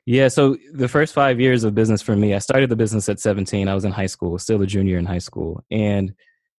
Yeah, 0.05 0.27
so 0.27 0.57
the 0.73 0.89
first 0.89 1.13
five 1.13 1.39
years 1.39 1.63
of 1.63 1.73
business 1.73 2.01
for 2.01 2.15
me, 2.15 2.33
I 2.33 2.39
started 2.39 2.69
the 2.69 2.75
business 2.75 3.07
at 3.07 3.21
17. 3.21 3.69
I 3.69 3.73
was 3.73 3.85
in 3.85 3.91
high 3.91 4.07
school, 4.07 4.37
still 4.37 4.61
a 4.61 4.67
junior 4.67 4.97
in 4.97 5.05
high 5.05 5.19
school. 5.19 5.63
And 5.71 6.13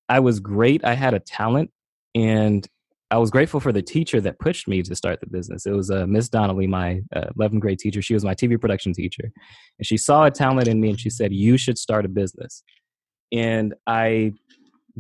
I 0.09 0.21
was 0.21 0.41
great. 0.41 0.83
I 0.85 0.95
had 0.95 1.13
a 1.13 1.21
talent 1.21 1.71
and 2.15 2.67
I 3.11 3.19
was 3.19 3.31
grateful 3.31 3.61
for 3.61 3.71
the 3.71 3.83
teacher 3.83 4.21
that 4.23 4.39
pushed 4.39 4.67
me 4.67 4.83
to 4.83 4.97
start 4.97 5.21
the 5.21 5.27
business. 5.27 5.67
It 5.67 5.73
was 5.73 5.91
uh, 5.91 6.07
Miss 6.07 6.29
Donnelly, 6.29 6.67
my 6.67 7.03
uh, 7.15 7.27
11th 7.39 7.61
grade 7.61 7.79
teacher. 7.79 8.01
She 8.01 8.15
was 8.15 8.25
my 8.25 8.35
TV 8.35 8.59
production 8.59 8.95
teacher. 8.95 9.31
And 9.79 9.87
she 9.87 9.99
saw 9.99 10.25
a 10.25 10.31
talent 10.31 10.67
in 10.67 10.81
me 10.81 10.91
and 10.91 11.01
she 11.01 11.11
said, 11.11 11.33
You 11.33 11.59
should 11.59 11.79
start 11.79 12.07
a 12.07 12.09
business. 12.09 12.63
And 13.31 13.75
I 13.87 14.33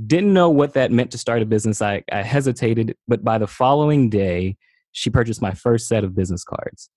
didn't 0.06 0.32
know 0.32 0.50
what 0.50 0.74
that 0.74 0.90
meant 0.90 1.10
to 1.12 1.18
start 1.18 1.42
a 1.42 1.46
business. 1.46 1.80
I, 1.80 2.02
I 2.10 2.22
hesitated, 2.22 2.96
but 3.06 3.22
by 3.22 3.38
the 3.38 3.46
following 3.46 4.10
day, 4.10 4.56
she 4.92 5.10
purchased 5.10 5.42
my 5.42 5.52
first 5.52 5.88
set 5.88 6.04
of 6.04 6.14
business 6.14 6.44
cards. 6.44 6.88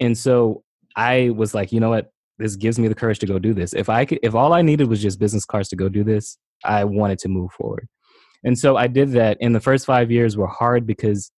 And 0.00 0.16
so 0.16 0.64
I 0.96 1.30
was 1.30 1.54
like, 1.54 1.72
you 1.72 1.80
know 1.80 1.90
what? 1.90 2.12
This 2.38 2.56
gives 2.56 2.78
me 2.78 2.88
the 2.88 2.94
courage 2.94 3.20
to 3.20 3.26
go 3.26 3.38
do 3.38 3.54
this. 3.54 3.72
If 3.72 3.88
I 3.88 4.04
could, 4.04 4.18
if 4.22 4.34
all 4.34 4.52
I 4.52 4.62
needed 4.62 4.88
was 4.88 5.00
just 5.00 5.20
business 5.20 5.44
cards 5.44 5.68
to 5.68 5.76
go 5.76 5.88
do 5.88 6.02
this, 6.02 6.38
I 6.64 6.84
wanted 6.84 7.18
to 7.20 7.28
move 7.28 7.52
forward. 7.52 7.88
And 8.44 8.58
so 8.58 8.76
I 8.76 8.88
did 8.88 9.12
that. 9.12 9.36
In 9.40 9.52
the 9.52 9.60
first 9.60 9.86
five 9.86 10.10
years 10.10 10.36
were 10.36 10.48
hard 10.48 10.86
because 10.86 11.30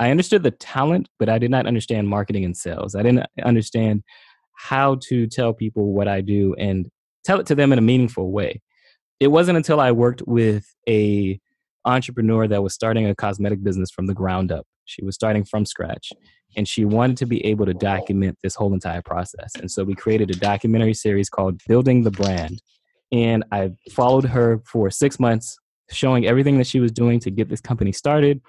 I 0.00 0.10
understood 0.10 0.42
the 0.42 0.50
talent, 0.50 1.08
but 1.18 1.28
I 1.28 1.38
did 1.38 1.50
not 1.50 1.66
understand 1.66 2.08
marketing 2.08 2.44
and 2.44 2.56
sales. 2.56 2.94
I 2.94 3.02
didn't 3.02 3.26
understand 3.44 4.02
how 4.56 4.96
to 5.08 5.26
tell 5.28 5.52
people 5.52 5.92
what 5.92 6.08
I 6.08 6.20
do 6.20 6.54
and 6.58 6.88
tell 7.24 7.38
it 7.38 7.46
to 7.46 7.54
them 7.54 7.72
in 7.72 7.78
a 7.78 7.82
meaningful 7.82 8.32
way. 8.32 8.60
It 9.20 9.28
wasn't 9.28 9.56
until 9.56 9.80
I 9.80 9.92
worked 9.92 10.22
with 10.26 10.74
a 10.88 11.40
entrepreneur 11.84 12.46
that 12.48 12.62
was 12.62 12.74
starting 12.74 13.06
a 13.06 13.14
cosmetic 13.14 13.62
business 13.62 13.90
from 13.90 14.06
the 14.06 14.14
ground 14.14 14.52
up. 14.52 14.66
She 14.84 15.04
was 15.04 15.14
starting 15.14 15.44
from 15.44 15.64
scratch. 15.66 16.12
and 16.56 16.66
she 16.66 16.84
wanted 16.84 17.16
to 17.18 17.26
be 17.26 17.44
able 17.46 17.66
to 17.66 17.74
document 17.74 18.38
this 18.42 18.54
whole 18.54 18.72
entire 18.72 19.02
process. 19.02 19.54
And 19.56 19.70
so 19.70 19.84
we 19.84 19.94
created 19.94 20.30
a 20.30 20.34
documentary 20.34 20.94
series 20.94 21.28
called 21.28 21.60
Building 21.68 22.02
the 22.02 22.10
Brand. 22.10 22.62
And 23.12 23.44
I 23.52 23.70
followed 23.92 24.24
her 24.24 24.60
for 24.66 24.90
six 24.90 25.18
months, 25.18 25.58
showing 25.90 26.26
everything 26.26 26.58
that 26.58 26.66
she 26.66 26.80
was 26.80 26.92
doing 26.92 27.20
to 27.20 27.30
get 27.30 27.48
this 27.48 27.60
company 27.60 27.92
started, 27.92 28.40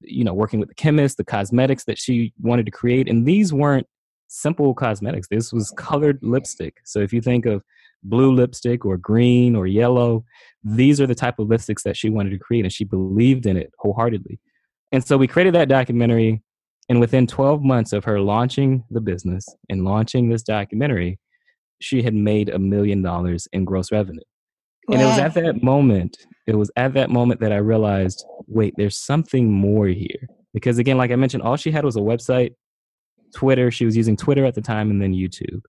you 0.00 0.24
know, 0.24 0.34
working 0.34 0.60
with 0.60 0.68
the 0.68 0.74
chemist, 0.74 1.16
the 1.16 1.24
cosmetics 1.24 1.84
that 1.84 1.98
she 1.98 2.32
wanted 2.40 2.66
to 2.66 2.72
create. 2.72 3.08
And 3.08 3.26
these 3.26 3.52
weren't 3.52 3.86
simple 4.28 4.74
cosmetics, 4.74 5.28
this 5.28 5.52
was 5.52 5.72
colored 5.76 6.18
lipstick. 6.22 6.78
So 6.84 7.00
if 7.00 7.12
you 7.12 7.20
think 7.20 7.46
of 7.46 7.62
blue 8.08 8.34
lipstick 8.34 8.84
or 8.84 8.96
green 8.96 9.56
or 9.56 9.66
yellow, 9.66 10.24
these 10.62 11.00
are 11.00 11.06
the 11.06 11.14
type 11.14 11.38
of 11.38 11.48
lipsticks 11.48 11.82
that 11.82 11.96
she 11.96 12.10
wanted 12.10 12.30
to 12.30 12.38
create. 12.38 12.64
And 12.64 12.72
she 12.72 12.84
believed 12.84 13.46
in 13.46 13.56
it 13.56 13.72
wholeheartedly. 13.78 14.38
And 14.92 15.04
so 15.04 15.16
we 15.16 15.26
created 15.26 15.54
that 15.54 15.68
documentary 15.68 16.42
and 16.88 17.00
within 17.00 17.26
12 17.26 17.62
months 17.62 17.92
of 17.92 18.04
her 18.04 18.20
launching 18.20 18.84
the 18.90 19.00
business 19.00 19.46
and 19.68 19.84
launching 19.84 20.28
this 20.28 20.42
documentary, 20.42 21.18
she 21.80 22.02
had 22.02 22.14
made 22.14 22.48
a 22.48 22.58
million 22.58 23.02
dollars 23.02 23.48
in 23.52 23.64
gross 23.64 23.90
revenue. 23.90 24.20
And 24.88 25.02
it 25.02 25.04
was 25.04 25.18
at 25.18 25.34
that 25.34 25.64
moment, 25.64 26.16
it 26.46 26.54
was 26.54 26.70
at 26.76 26.94
that 26.94 27.10
moment 27.10 27.40
that 27.40 27.50
I 27.50 27.56
realized, 27.56 28.24
wait, 28.46 28.74
there's 28.76 28.96
something 28.96 29.52
more 29.52 29.88
here. 29.88 30.28
Because 30.54 30.78
again, 30.78 30.96
like 30.96 31.10
I 31.10 31.16
mentioned, 31.16 31.42
all 31.42 31.56
she 31.56 31.72
had 31.72 31.84
was 31.84 31.96
a 31.96 32.00
website, 32.00 32.54
Twitter. 33.34 33.72
She 33.72 33.84
was 33.84 33.96
using 33.96 34.16
Twitter 34.16 34.44
at 34.44 34.54
the 34.54 34.60
time 34.60 34.90
and 34.90 35.02
then 35.02 35.12
YouTube. 35.12 35.60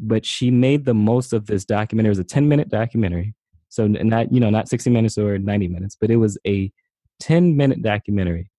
But 0.00 0.24
she 0.24 0.50
made 0.50 0.86
the 0.86 0.94
most 0.94 1.32
of 1.32 1.46
this 1.46 1.64
documentary. 1.64 2.08
It 2.08 2.16
was 2.16 2.18
a 2.18 2.24
10 2.24 2.48
minute 2.48 2.68
documentary. 2.68 3.34
So 3.68 3.86
not, 3.86 4.32
you 4.32 4.40
know, 4.40 4.50
not 4.50 4.68
60 4.68 4.90
minutes 4.90 5.16
or 5.16 5.38
90 5.38 5.68
minutes, 5.68 5.96
but 6.00 6.10
it 6.10 6.16
was 6.16 6.36
a 6.46 6.72
10 7.20 7.56
minute 7.56 7.82
documentary 7.82 8.50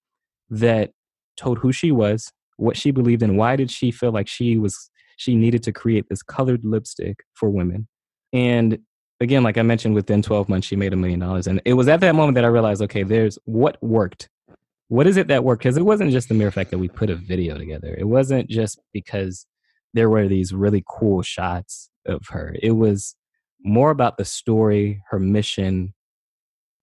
that 0.50 0.92
told 1.36 1.58
who 1.58 1.72
she 1.72 1.92
was, 1.92 2.32
what 2.58 2.78
she 2.78 2.92
believed 2.92 3.24
in, 3.24 3.36
why 3.36 3.56
did 3.56 3.72
she 3.72 3.92
feel 3.92 4.12
like 4.12 4.28
she 4.28 4.58
was 4.58 4.92
she 5.22 5.36
needed 5.36 5.62
to 5.64 5.72
create 5.72 6.10
this 6.10 6.24
colored 6.24 6.66
lipstick 6.66 7.24
for 7.36 7.48
women. 7.50 7.88
And 8.34 8.80
again, 9.20 9.44
like 9.44 9.60
I 9.60 9.62
mentioned, 9.62 9.94
within 9.94 10.24
12 10.24 10.50
months 10.50 10.68
she 10.68 10.76
made 10.76 10.94
a 10.94 10.96
million 10.96 11.20
dollars. 11.20 11.46
And 11.46 11.62
it 11.64 11.74
was 11.74 11.88
at 11.88 12.00
that 12.00 12.16
moment 12.16 12.36
that 12.36 12.44
I 12.44 12.48
realized, 12.48 12.82
okay, 12.82 13.04
there's 13.04 13.38
what 13.46 13.78
worked. 13.84 14.30
What 14.88 15.06
is 15.06 15.18
it 15.18 15.28
that 15.28 15.44
worked? 15.44 15.62
Because 15.62 15.78
it 15.78 15.86
wasn't 15.86 16.12
just 16.12 16.28
the 16.28 16.34
mere 16.34 16.50
fact 16.50 16.72
that 16.72 16.80
we 16.80 16.90
put 16.90 17.12
a 17.12 17.16
video 17.16 17.58
together. 17.58 17.96
It 17.98 18.06
wasn't 18.06 18.50
just 18.50 18.80
because 18.94 19.46
there 19.94 20.10
were 20.10 20.28
these 20.28 20.54
really 20.54 20.84
cool 20.88 21.22
shots 21.22 21.90
of 22.06 22.22
her. 22.30 22.56
It 22.62 22.72
was 22.72 23.16
more 23.64 23.92
about 23.92 24.18
the 24.18 24.26
story, 24.26 25.04
her 25.10 25.20
mission, 25.20 25.94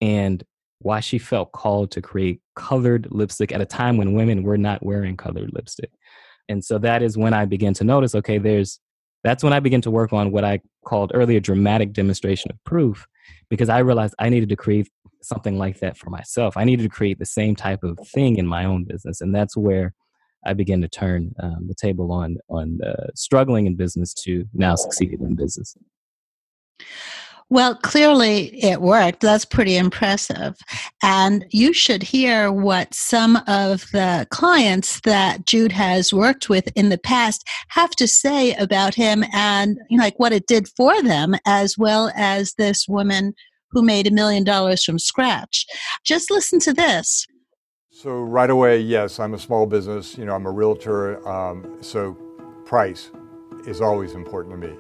and 0.01 0.45
why 0.81 1.01
she 1.01 1.19
felt 1.19 1.53
called 1.53 1.91
to 1.91 2.01
create 2.01 2.41
colored 2.55 3.09
lipstick 3.11 3.53
at 3.53 3.61
a 3.61 3.67
time 3.67 3.97
when 3.97 4.15
women 4.15 4.43
were 4.43 4.59
not 4.59 4.85
wearing 4.85 5.17
colored 5.17 5.51
lipstick. 5.53 5.91
And 6.49 6.65
so 6.65 6.79
that 6.79 7.03
is 7.03 7.19
when 7.19 7.35
I 7.35 7.45
began 7.45 7.75
to 7.75 7.85
notice 7.85 8.15
okay, 8.15 8.39
there's 8.39 8.81
that's 9.25 9.43
when 9.43 9.53
I 9.53 9.61
began 9.61 9.81
to 9.83 9.91
work 9.91 10.13
on 10.13 10.31
what 10.31 10.45
I 10.45 10.61
called 10.85 11.11
earlier 11.15 11.41
dramatic 11.41 11.93
demonstration 11.93 12.51
of 12.53 12.63
proof 12.65 13.07
because 13.51 13.69
I 13.69 13.79
realized 13.79 14.15
I 14.19 14.29
needed 14.29 14.49
to 14.51 14.57
create 14.57 14.89
something 15.23 15.59
like 15.59 15.81
that 15.81 15.99
for 15.99 16.11
myself. 16.11 16.57
I 16.57 16.65
needed 16.65 16.85
to 16.85 16.89
create 16.89 17.19
the 17.19 17.27
same 17.27 17.57
type 17.57 17.83
of 17.83 17.99
thing 18.07 18.37
in 18.37 18.47
my 18.47 18.65
own 18.65 18.85
business. 18.85 19.21
And 19.21 19.35
that's 19.35 19.57
where 19.57 19.93
I 20.47 20.55
began 20.55 20.81
to 20.83 20.89
turn 20.89 21.35
um, 21.43 21.67
the 21.67 21.75
table 21.75 22.13
on 22.13 22.39
on 22.49 22.81
uh, 22.83 23.09
struggling 23.15 23.67
in 23.67 23.77
business 23.77 24.15
to 24.25 24.45
now 24.55 24.75
succeeding 24.75 25.21
in 25.23 25.35
business. 25.35 25.77
Well, 27.51 27.77
clearly 27.77 28.63
it 28.63 28.83
worked. 28.83 29.21
That's 29.21 29.47
pretty 29.47 29.77
impressive. 29.79 30.55
And 31.03 31.47
you 31.51 31.73
should 31.73 32.03
hear 32.03 32.53
what 32.53 32.93
some 32.93 33.37
of 33.47 33.91
the 33.93 34.27
clients 34.31 35.01
that 35.01 35.47
Jude 35.47 35.73
has 35.73 36.13
worked 36.13 36.51
with 36.51 36.69
in 36.77 36.91
the 36.91 36.99
past 36.99 37.49
have 37.69 37.91
to 37.93 38.07
say 38.07 38.53
about 38.55 38.95
him 38.95 39.25
and 39.33 39.79
you 39.89 39.97
know, 39.97 40.05
like 40.05 40.19
what 40.19 40.35
it 40.35 40.47
did 40.47 40.69
for 40.69 41.03
them, 41.03 41.37
as 41.47 41.79
well 41.79 42.13
as 42.15 42.53
this 42.55 42.87
woman 42.87 43.33
who 43.71 43.83
made 43.83 44.07
a 44.07 44.11
million 44.11 44.45
dollars 44.45 44.85
from 44.85 44.99
scratch. 44.99 45.65
Just 46.05 46.31
listen 46.31 46.61
to 46.61 46.75
this. 46.75 47.27
So 48.01 48.21
right 48.21 48.49
away, 48.49 48.79
yes, 48.79 49.19
I'm 49.19 49.35
a 49.35 49.39
small 49.41 49.67
business. 49.67 50.17
You 50.17 50.25
know, 50.25 50.33
I'm 50.33 50.47
a 50.47 50.51
realtor. 50.53 51.19
Um, 51.29 51.79
so 51.81 52.13
price 52.65 53.11
is 53.67 53.81
always 53.81 54.13
important 54.13 54.55
to 54.55 54.69
me. 54.69 54.77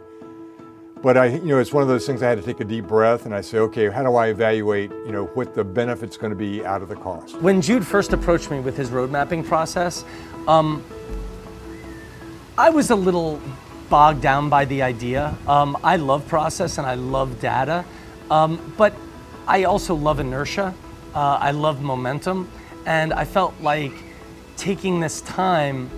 But 1.02 1.16
I, 1.16 1.26
you 1.26 1.46
know, 1.46 1.58
it's 1.58 1.72
one 1.72 1.82
of 1.82 1.88
those 1.88 2.06
things 2.06 2.22
I 2.22 2.28
had 2.28 2.38
to 2.38 2.44
take 2.44 2.60
a 2.60 2.64
deep 2.64 2.86
breath 2.86 3.26
and 3.26 3.34
I 3.34 3.40
say, 3.40 3.58
okay, 3.58 3.90
how 3.90 4.04
do 4.04 4.14
I 4.14 4.28
evaluate, 4.28 4.92
you 5.04 5.10
know, 5.10 5.24
what 5.34 5.52
the 5.52 5.64
benefit's 5.64 6.16
going 6.16 6.30
to 6.30 6.36
be 6.36 6.64
out 6.64 6.80
of 6.80 6.90
the 6.90 6.94
cost? 6.94 7.40
When 7.40 7.60
Jude 7.60 7.84
first 7.84 8.12
approached 8.12 8.52
me 8.52 8.60
with 8.60 8.76
his 8.76 8.88
road 8.90 9.10
mapping 9.10 9.42
process, 9.42 10.04
um, 10.46 10.84
I 12.56 12.70
was 12.70 12.90
a 12.90 12.96
little 12.96 13.42
bogged 13.90 14.22
down 14.22 14.48
by 14.48 14.64
the 14.64 14.80
idea. 14.80 15.36
Um, 15.48 15.76
I 15.82 15.96
love 15.96 16.24
process 16.28 16.78
and 16.78 16.86
I 16.86 16.94
love 16.94 17.40
data, 17.40 17.84
um, 18.30 18.72
but 18.78 18.94
I 19.48 19.64
also 19.64 19.96
love 19.96 20.20
inertia. 20.20 20.72
Uh, 21.16 21.38
I 21.40 21.50
love 21.50 21.82
momentum, 21.82 22.48
and 22.88 23.12
I 23.12 23.26
felt 23.26 23.54
like 23.60 23.92
taking 24.56 24.98
this 24.98 25.20
time 25.20 25.90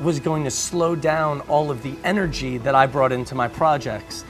was 0.00 0.18
going 0.18 0.42
to 0.42 0.50
slow 0.50 0.96
down 0.96 1.42
all 1.42 1.70
of 1.70 1.80
the 1.84 1.94
energy 2.02 2.58
that 2.58 2.74
I 2.74 2.86
brought 2.86 3.12
into 3.12 3.36
my 3.36 3.46
projects. 3.46 4.24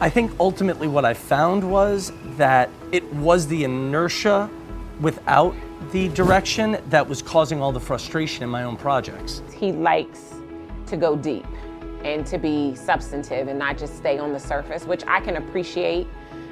I 0.00 0.10
think 0.10 0.32
ultimately 0.40 0.88
what 0.88 1.04
I 1.04 1.14
found 1.14 1.62
was 1.62 2.12
that 2.36 2.68
it 2.90 3.04
was 3.14 3.46
the 3.46 3.62
inertia 3.62 4.50
without 5.00 5.54
the 5.92 6.08
direction 6.08 6.78
that 6.88 7.08
was 7.08 7.22
causing 7.22 7.62
all 7.62 7.70
the 7.70 7.80
frustration 7.80 8.42
in 8.42 8.50
my 8.50 8.64
own 8.64 8.76
projects. 8.76 9.40
He 9.54 9.70
likes 9.70 10.34
to 10.86 10.96
go 10.96 11.14
deep 11.14 11.46
and 12.02 12.26
to 12.26 12.38
be 12.38 12.74
substantive 12.74 13.46
and 13.46 13.56
not 13.56 13.78
just 13.78 13.96
stay 13.96 14.18
on 14.18 14.32
the 14.32 14.40
surface, 14.40 14.84
which 14.84 15.04
I 15.06 15.20
can 15.20 15.36
appreciate 15.36 16.08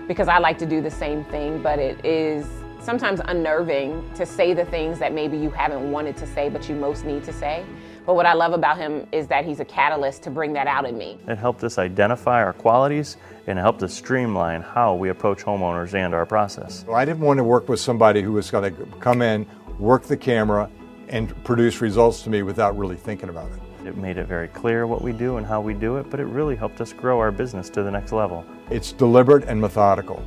because 0.06 0.28
I 0.28 0.38
like 0.38 0.56
to 0.58 0.66
do 0.66 0.80
the 0.80 0.90
same 0.90 1.24
thing, 1.24 1.60
but 1.62 1.80
it 1.80 2.04
is 2.04 2.46
sometimes 2.80 3.20
unnerving 3.24 4.08
to 4.14 4.24
say 4.24 4.54
the 4.54 4.64
things 4.64 4.98
that 4.98 5.12
maybe 5.12 5.36
you 5.36 5.50
haven't 5.50 5.90
wanted 5.90 6.16
to 6.18 6.26
say, 6.26 6.48
but 6.48 6.68
you 6.68 6.74
most 6.74 7.04
need 7.04 7.24
to 7.24 7.32
say. 7.32 7.64
But 8.04 8.14
what 8.14 8.26
I 8.26 8.34
love 8.34 8.52
about 8.52 8.78
him 8.78 9.06
is 9.10 9.26
that 9.26 9.44
he's 9.44 9.58
a 9.58 9.64
catalyst 9.64 10.22
to 10.22 10.30
bring 10.30 10.52
that 10.52 10.68
out 10.68 10.86
in 10.86 10.96
me. 10.96 11.18
It 11.26 11.38
helped 11.38 11.64
us 11.64 11.78
identify 11.78 12.42
our 12.42 12.52
qualities 12.52 13.16
and 13.48 13.58
it 13.58 13.62
helped 13.62 13.82
us 13.82 13.92
streamline 13.92 14.62
how 14.62 14.94
we 14.94 15.08
approach 15.08 15.42
homeowners 15.44 15.94
and 15.94 16.14
our 16.14 16.24
process. 16.24 16.84
Well, 16.86 16.96
I 16.96 17.04
didn't 17.04 17.20
want 17.20 17.38
to 17.38 17.44
work 17.44 17.68
with 17.68 17.80
somebody 17.80 18.22
who 18.22 18.32
was 18.32 18.50
going 18.50 18.74
to 18.74 18.86
come 19.00 19.22
in, 19.22 19.46
work 19.78 20.04
the 20.04 20.16
camera, 20.16 20.70
and 21.08 21.32
produce 21.44 21.80
results 21.80 22.22
to 22.22 22.30
me 22.30 22.42
without 22.42 22.76
really 22.78 22.96
thinking 22.96 23.28
about 23.28 23.50
it. 23.50 23.86
It 23.86 23.96
made 23.96 24.18
it 24.18 24.26
very 24.26 24.48
clear 24.48 24.86
what 24.86 25.02
we 25.02 25.12
do 25.12 25.36
and 25.36 25.46
how 25.46 25.60
we 25.60 25.74
do 25.74 25.96
it, 25.96 26.10
but 26.10 26.18
it 26.18 26.24
really 26.24 26.56
helped 26.56 26.80
us 26.80 26.92
grow 26.92 27.20
our 27.20 27.30
business 27.30 27.70
to 27.70 27.82
the 27.82 27.90
next 27.90 28.12
level. 28.12 28.44
It's 28.70 28.90
deliberate 28.90 29.44
and 29.44 29.60
methodical. 29.60 30.24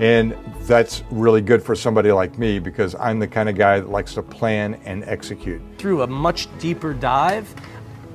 And 0.00 0.34
that's 0.62 1.02
really 1.10 1.42
good 1.42 1.62
for 1.62 1.76
somebody 1.76 2.10
like 2.10 2.38
me 2.38 2.58
because 2.58 2.94
I'm 2.94 3.18
the 3.18 3.28
kind 3.28 3.50
of 3.50 3.54
guy 3.54 3.80
that 3.80 3.90
likes 3.90 4.14
to 4.14 4.22
plan 4.22 4.80
and 4.86 5.04
execute. 5.04 5.60
Through 5.76 6.00
a 6.00 6.06
much 6.06 6.48
deeper 6.58 6.94
dive, 6.94 7.54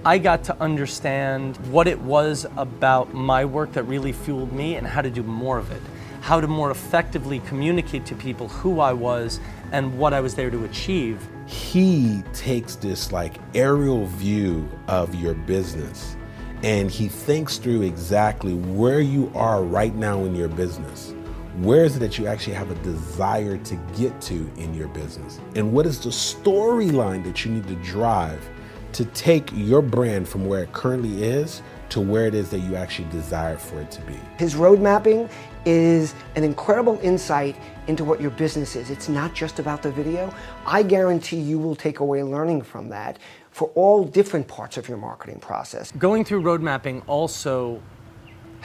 I 0.03 0.17
got 0.17 0.43
to 0.45 0.59
understand 0.59 1.57
what 1.67 1.87
it 1.87 1.99
was 2.01 2.47
about 2.57 3.13
my 3.13 3.45
work 3.45 3.71
that 3.73 3.83
really 3.83 4.13
fueled 4.13 4.51
me 4.51 4.77
and 4.77 4.87
how 4.87 5.03
to 5.03 5.11
do 5.11 5.21
more 5.21 5.59
of 5.59 5.71
it. 5.71 5.81
How 6.21 6.41
to 6.41 6.47
more 6.47 6.71
effectively 6.71 7.39
communicate 7.41 8.03
to 8.07 8.15
people 8.15 8.47
who 8.47 8.79
I 8.79 8.91
was 8.91 9.39
and 9.71 9.95
what 9.99 10.11
I 10.11 10.21
was 10.21 10.33
there 10.33 10.49
to 10.49 10.65
achieve. 10.65 11.21
He 11.45 12.23
takes 12.33 12.75
this 12.75 13.11
like 13.11 13.35
aerial 13.53 14.07
view 14.07 14.67
of 14.87 15.13
your 15.13 15.35
business 15.35 16.17
and 16.63 16.89
he 16.89 17.09
thinks 17.09 17.59
through 17.59 17.83
exactly 17.83 18.55
where 18.55 19.01
you 19.01 19.31
are 19.35 19.63
right 19.63 19.93
now 19.93 20.25
in 20.25 20.33
your 20.33 20.47
business 20.47 21.13
where 21.59 21.85
is 21.85 21.95
it 21.95 21.99
that 21.99 22.17
you 22.17 22.27
actually 22.27 22.53
have 22.53 22.69
a 22.69 22.75
desire 22.75 23.57
to 23.57 23.75
get 23.95 24.19
to 24.21 24.51
in 24.57 24.73
your 24.73 24.89
business? 24.89 25.39
And 25.55 25.71
what 25.71 25.85
is 25.85 26.01
the 26.01 26.09
storyline 26.09 27.23
that 27.23 27.45
you 27.45 27.51
need 27.51 27.67
to 27.67 27.75
drive 27.75 28.49
to 28.91 29.05
take 29.05 29.49
your 29.53 29.81
brand 29.81 30.27
from 30.27 30.45
where 30.45 30.63
it 30.63 30.73
currently 30.73 31.23
is 31.23 31.61
to 31.89 32.01
where 32.01 32.27
it 32.27 32.33
is 32.33 32.49
that 32.49 32.59
you 32.59 32.75
actually 32.75 33.09
desire 33.09 33.55
for 33.55 33.79
it 33.79 33.89
to 33.91 34.01
be? 34.01 34.15
His 34.37 34.55
road 34.55 34.81
mapping 34.81 35.29
is 35.65 36.13
an 36.35 36.43
incredible 36.43 36.99
insight 37.01 37.55
into 37.87 38.03
what 38.03 38.19
your 38.19 38.31
business 38.31 38.75
is. 38.75 38.89
It's 38.89 39.07
not 39.07 39.33
just 39.33 39.57
about 39.57 39.81
the 39.81 39.91
video. 39.91 40.33
I 40.65 40.83
guarantee 40.83 41.39
you 41.39 41.57
will 41.57 41.75
take 41.75 41.99
away 41.99 42.21
learning 42.21 42.63
from 42.63 42.89
that 42.89 43.17
for 43.51 43.69
all 43.75 44.03
different 44.03 44.47
parts 44.49 44.75
of 44.75 44.89
your 44.89 44.97
marketing 44.97 45.39
process. 45.39 45.93
Going 45.93 46.25
through 46.25 46.41
road 46.41 46.61
mapping 46.61 47.01
also 47.03 47.81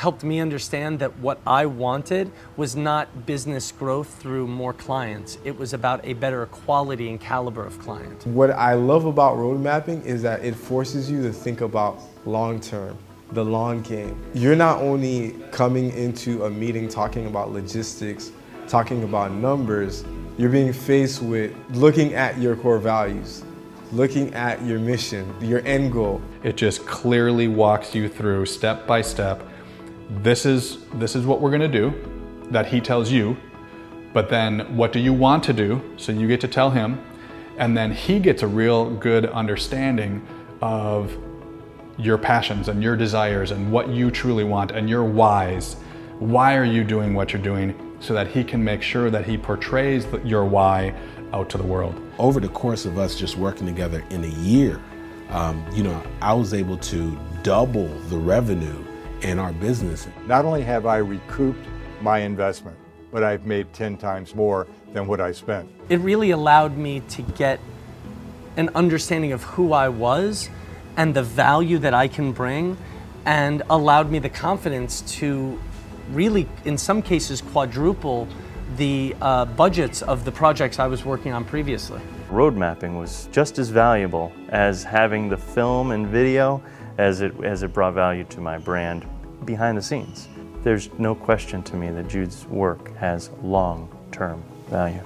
helped 0.00 0.24
me 0.24 0.40
understand 0.40 0.98
that 0.98 1.14
what 1.18 1.38
I 1.46 1.66
wanted 1.66 2.32
was 2.56 2.74
not 2.74 3.26
business 3.26 3.70
growth 3.70 4.08
through 4.18 4.46
more 4.46 4.72
clients. 4.72 5.36
It 5.44 5.58
was 5.58 5.74
about 5.74 6.00
a 6.04 6.14
better 6.14 6.46
quality 6.46 7.10
and 7.10 7.20
caliber 7.20 7.66
of 7.66 7.78
client. 7.80 8.26
What 8.26 8.48
I 8.52 8.72
love 8.72 9.04
about 9.04 9.36
road 9.36 9.60
mapping 9.60 10.02
is 10.04 10.22
that 10.22 10.42
it 10.42 10.54
forces 10.54 11.10
you 11.10 11.22
to 11.24 11.30
think 11.30 11.60
about 11.60 12.00
long 12.24 12.60
term, 12.60 12.96
the 13.32 13.44
long 13.44 13.82
game. 13.82 14.18
You're 14.32 14.56
not 14.56 14.80
only 14.80 15.32
coming 15.50 15.90
into 15.90 16.46
a 16.46 16.50
meeting 16.50 16.88
talking 16.88 17.26
about 17.26 17.52
logistics, 17.52 18.32
talking 18.68 19.04
about 19.04 19.32
numbers, 19.32 20.06
you're 20.38 20.48
being 20.48 20.72
faced 20.72 21.20
with 21.20 21.54
looking 21.72 22.14
at 22.14 22.38
your 22.38 22.56
core 22.56 22.78
values 22.78 23.44
looking 23.92 24.32
at 24.34 24.62
your 24.64 24.78
mission, 24.78 25.34
your 25.40 25.66
end 25.66 25.92
goal. 25.92 26.22
It 26.44 26.56
just 26.56 26.86
clearly 26.86 27.48
walks 27.48 27.92
you 27.92 28.08
through 28.08 28.46
step 28.46 28.86
by 28.86 29.02
step. 29.02 29.42
This 30.10 30.44
is 30.44 30.78
this 30.94 31.14
is 31.14 31.24
what 31.24 31.40
we're 31.40 31.50
going 31.50 31.60
to 31.60 31.68
do 31.68 31.94
that 32.50 32.66
he 32.66 32.80
tells 32.80 33.12
you. 33.12 33.36
But 34.12 34.28
then 34.28 34.76
what 34.76 34.92
do 34.92 34.98
you 34.98 35.12
want 35.12 35.44
to 35.44 35.52
do? 35.52 35.80
So 35.96 36.10
you 36.10 36.26
get 36.26 36.40
to 36.40 36.48
tell 36.48 36.70
him 36.70 37.00
and 37.58 37.76
then 37.76 37.92
he 37.92 38.18
gets 38.18 38.42
a 38.42 38.46
real 38.46 38.90
good 38.96 39.26
understanding 39.26 40.26
of 40.60 41.16
your 41.96 42.18
passions 42.18 42.68
and 42.68 42.82
your 42.82 42.96
desires 42.96 43.50
and 43.50 43.70
what 43.70 43.88
you 43.88 44.10
truly 44.10 44.44
want 44.44 44.72
and 44.72 44.88
your 44.88 45.04
whys. 45.04 45.76
Why 46.18 46.56
are 46.56 46.64
you 46.64 46.82
doing 46.82 47.14
what 47.14 47.32
you're 47.32 47.42
doing 47.42 47.96
so 48.00 48.14
that 48.14 48.28
he 48.28 48.42
can 48.42 48.64
make 48.64 48.82
sure 48.82 49.10
that 49.10 49.26
he 49.26 49.38
portrays 49.38 50.06
your 50.24 50.44
why 50.44 50.94
out 51.32 51.50
to 51.50 51.58
the 51.58 51.64
world? 51.64 51.94
Over 52.18 52.40
the 52.40 52.48
course 52.48 52.84
of 52.84 52.98
us 52.98 53.14
just 53.14 53.36
working 53.36 53.66
together 53.66 54.02
in 54.10 54.24
a 54.24 54.34
year, 54.40 54.82
um, 55.28 55.64
you 55.72 55.84
know, 55.84 56.02
I 56.20 56.34
was 56.34 56.52
able 56.52 56.78
to 56.78 57.16
double 57.42 57.86
the 58.08 58.16
revenue 58.16 58.84
in 59.22 59.38
our 59.38 59.52
business. 59.52 60.06
Not 60.26 60.44
only 60.44 60.62
have 60.62 60.86
I 60.86 60.98
recouped 60.98 61.64
my 62.00 62.18
investment, 62.20 62.76
but 63.10 63.22
I've 63.22 63.44
made 63.46 63.72
10 63.72 63.96
times 63.96 64.34
more 64.34 64.66
than 64.92 65.06
what 65.06 65.20
I 65.20 65.32
spent. 65.32 65.68
It 65.88 66.00
really 66.00 66.30
allowed 66.30 66.76
me 66.76 67.00
to 67.00 67.22
get 67.22 67.60
an 68.56 68.70
understanding 68.74 69.32
of 69.32 69.42
who 69.42 69.72
I 69.72 69.88
was 69.88 70.48
and 70.96 71.14
the 71.14 71.22
value 71.22 71.78
that 71.78 71.94
I 71.94 72.08
can 72.08 72.32
bring, 72.32 72.76
and 73.24 73.62
allowed 73.70 74.10
me 74.10 74.18
the 74.18 74.28
confidence 74.28 75.02
to 75.18 75.60
really, 76.10 76.48
in 76.64 76.76
some 76.76 77.02
cases, 77.02 77.40
quadruple 77.40 78.26
the 78.76 79.14
uh, 79.20 79.44
budgets 79.44 80.02
of 80.02 80.24
the 80.24 80.32
projects 80.32 80.78
I 80.78 80.86
was 80.86 81.04
working 81.04 81.32
on 81.32 81.44
previously. 81.44 82.00
Road 82.30 82.56
mapping 82.56 82.96
was 82.96 83.28
just 83.32 83.58
as 83.58 83.68
valuable 83.68 84.32
as 84.48 84.84
having 84.84 85.28
the 85.28 85.36
film 85.36 85.90
and 85.90 86.06
video 86.06 86.62
as 87.00 87.22
it, 87.22 87.32
as 87.42 87.62
it 87.62 87.72
brought 87.72 87.94
value 87.94 88.24
to 88.24 88.42
my 88.42 88.58
brand 88.58 89.06
behind 89.46 89.78
the 89.78 89.82
scenes. 89.82 90.28
There's 90.62 90.92
no 90.98 91.14
question 91.14 91.62
to 91.62 91.76
me 91.76 91.90
that 91.90 92.08
Jude's 92.08 92.44
work 92.46 92.94
has 92.96 93.30
long 93.42 93.88
term 94.12 94.42
value. 94.68 95.02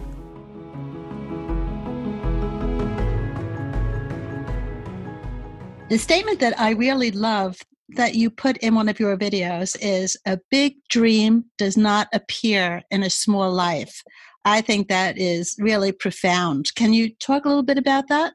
The 5.89 5.99
statement 5.99 6.41
that 6.41 6.59
I 6.59 6.71
really 6.71 7.13
love 7.13 7.61
that 7.91 8.17
you 8.17 8.29
put 8.29 8.57
in 8.57 8.75
one 8.75 8.89
of 8.89 8.99
your 8.99 9.17
videos 9.17 9.77
is 9.81 10.17
a 10.27 10.41
big 10.51 10.75
dream 10.89 11.45
does 11.59 11.77
not 11.77 12.09
appear 12.13 12.83
in 12.91 13.05
a 13.05 13.11
small 13.11 13.53
life. 13.53 14.03
I 14.45 14.63
think 14.63 14.89
that 14.89 15.17
is 15.17 15.55
really 15.61 15.93
profound. 15.93 16.75
Can 16.75 16.93
you 16.93 17.15
talk 17.15 17.45
a 17.45 17.49
little 17.49 17.63
bit 17.63 17.79
about 17.79 18.09
that? 18.09 18.33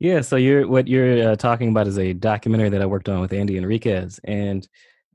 Yeah, 0.00 0.20
so 0.20 0.36
you're 0.36 0.68
what 0.68 0.86
you're 0.86 1.30
uh, 1.30 1.36
talking 1.36 1.70
about 1.70 1.88
is 1.88 1.98
a 1.98 2.12
documentary 2.12 2.68
that 2.68 2.80
I 2.80 2.86
worked 2.86 3.08
on 3.08 3.20
with 3.20 3.32
Andy 3.32 3.56
Enriquez, 3.56 4.20
and 4.24 4.66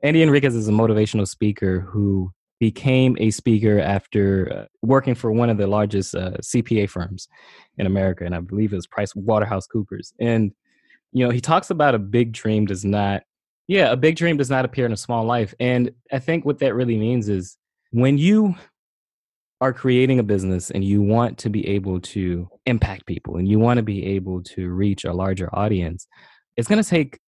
Andy 0.01 0.21
Enriquez 0.21 0.55
is 0.55 0.67
a 0.67 0.71
motivational 0.71 1.27
speaker 1.27 1.79
who 1.79 2.31
became 2.59 3.15
a 3.19 3.31
speaker 3.31 3.79
after 3.79 4.51
uh, 4.53 4.65
working 4.81 5.15
for 5.15 5.31
one 5.31 5.49
of 5.49 5.57
the 5.57 5.67
largest 5.67 6.15
uh, 6.15 6.31
CPA 6.41 6.89
firms 6.89 7.29
in 7.77 7.85
America, 7.85 8.25
and 8.25 8.35
I 8.35 8.41
believe 8.41 8.73
it 8.73 8.75
was 8.75 8.87
Price 8.87 9.15
Waterhouse 9.15 9.67
Coopers. 9.67 10.13
And 10.19 10.51
you 11.13 11.25
know, 11.25 11.31
he 11.31 11.39
talks 11.39 11.69
about 11.69 11.95
a 11.95 11.99
big 11.99 12.33
dream 12.33 12.65
does 12.65 12.83
not, 12.83 13.23
yeah, 13.67 13.91
a 13.91 13.95
big 13.95 14.15
dream 14.17 14.35
does 14.35 14.49
not 14.49 14.65
appear 14.65 14.85
in 14.85 14.91
a 14.91 14.97
small 14.97 15.23
life. 15.23 15.53
And 15.59 15.91
I 16.11 16.19
think 16.19 16.43
what 16.43 16.59
that 16.59 16.73
really 16.73 16.97
means 16.97 17.29
is 17.29 17.57
when 17.91 18.17
you 18.17 18.55
are 19.61 19.73
creating 19.73 20.19
a 20.19 20.23
business 20.23 20.71
and 20.71 20.83
you 20.83 21.01
want 21.01 21.37
to 21.39 21.49
be 21.49 21.67
able 21.67 21.99
to 21.99 22.49
impact 22.65 23.05
people 23.05 23.37
and 23.37 23.47
you 23.47 23.59
want 23.59 23.77
to 23.77 23.83
be 23.83 24.05
able 24.05 24.43
to 24.43 24.69
reach 24.69 25.05
a 25.05 25.13
larger 25.13 25.49
audience, 25.53 26.07
it's 26.57 26.67
going 26.67 26.81
to 26.81 26.89
take 26.89 27.19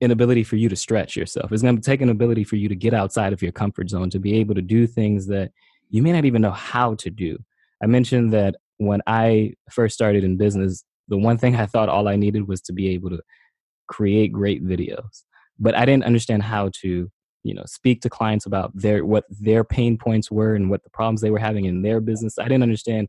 an 0.00 0.10
ability 0.10 0.44
for 0.44 0.56
you 0.56 0.68
to 0.68 0.76
stretch 0.76 1.16
yourself. 1.16 1.52
It's 1.52 1.62
going 1.62 1.76
to 1.76 1.82
take 1.82 2.00
an 2.00 2.08
ability 2.08 2.44
for 2.44 2.56
you 2.56 2.68
to 2.68 2.76
get 2.76 2.94
outside 2.94 3.32
of 3.32 3.42
your 3.42 3.52
comfort 3.52 3.90
zone 3.90 4.10
to 4.10 4.18
be 4.18 4.34
able 4.36 4.54
to 4.54 4.62
do 4.62 4.86
things 4.86 5.26
that 5.28 5.52
you 5.90 6.02
may 6.02 6.12
not 6.12 6.24
even 6.24 6.42
know 6.42 6.50
how 6.50 6.94
to 6.96 7.10
do. 7.10 7.38
I 7.82 7.86
mentioned 7.86 8.32
that 8.32 8.56
when 8.78 9.00
I 9.06 9.54
first 9.70 9.94
started 9.94 10.24
in 10.24 10.36
business, 10.36 10.84
the 11.08 11.16
one 11.16 11.38
thing 11.38 11.56
I 11.56 11.66
thought 11.66 11.88
all 11.88 12.08
I 12.08 12.16
needed 12.16 12.48
was 12.48 12.60
to 12.62 12.72
be 12.72 12.88
able 12.90 13.10
to 13.10 13.20
create 13.86 14.32
great 14.32 14.64
videos. 14.64 15.22
But 15.58 15.74
I 15.74 15.86
didn't 15.86 16.04
understand 16.04 16.42
how 16.42 16.70
to, 16.80 17.10
you 17.46 17.54
know, 17.54 17.62
speak 17.66 18.00
to 18.02 18.10
clients 18.10 18.44
about 18.44 18.72
their 18.74 19.04
what 19.04 19.24
their 19.30 19.62
pain 19.62 19.96
points 19.96 20.30
were 20.30 20.54
and 20.54 20.68
what 20.68 20.82
the 20.82 20.90
problems 20.90 21.20
they 21.20 21.30
were 21.30 21.38
having 21.38 21.64
in 21.64 21.82
their 21.82 22.00
business. 22.00 22.38
I 22.38 22.44
didn't 22.44 22.64
understand, 22.64 23.08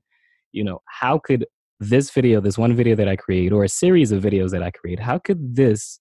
you 0.52 0.64
know, 0.64 0.82
how 0.86 1.18
could 1.18 1.46
this 1.80 2.12
video, 2.12 2.40
this 2.40 2.58
one 2.58 2.76
video 2.76 2.96
that 2.96 3.08
I 3.08 3.16
create, 3.16 3.52
or 3.52 3.64
a 3.64 3.70
series 3.70 4.12
of 4.12 4.24
videos 4.24 4.52
that 4.52 4.64
I 4.64 4.72
create, 4.72 5.00
how 5.00 5.18
could 5.18 5.56
this 5.56 6.00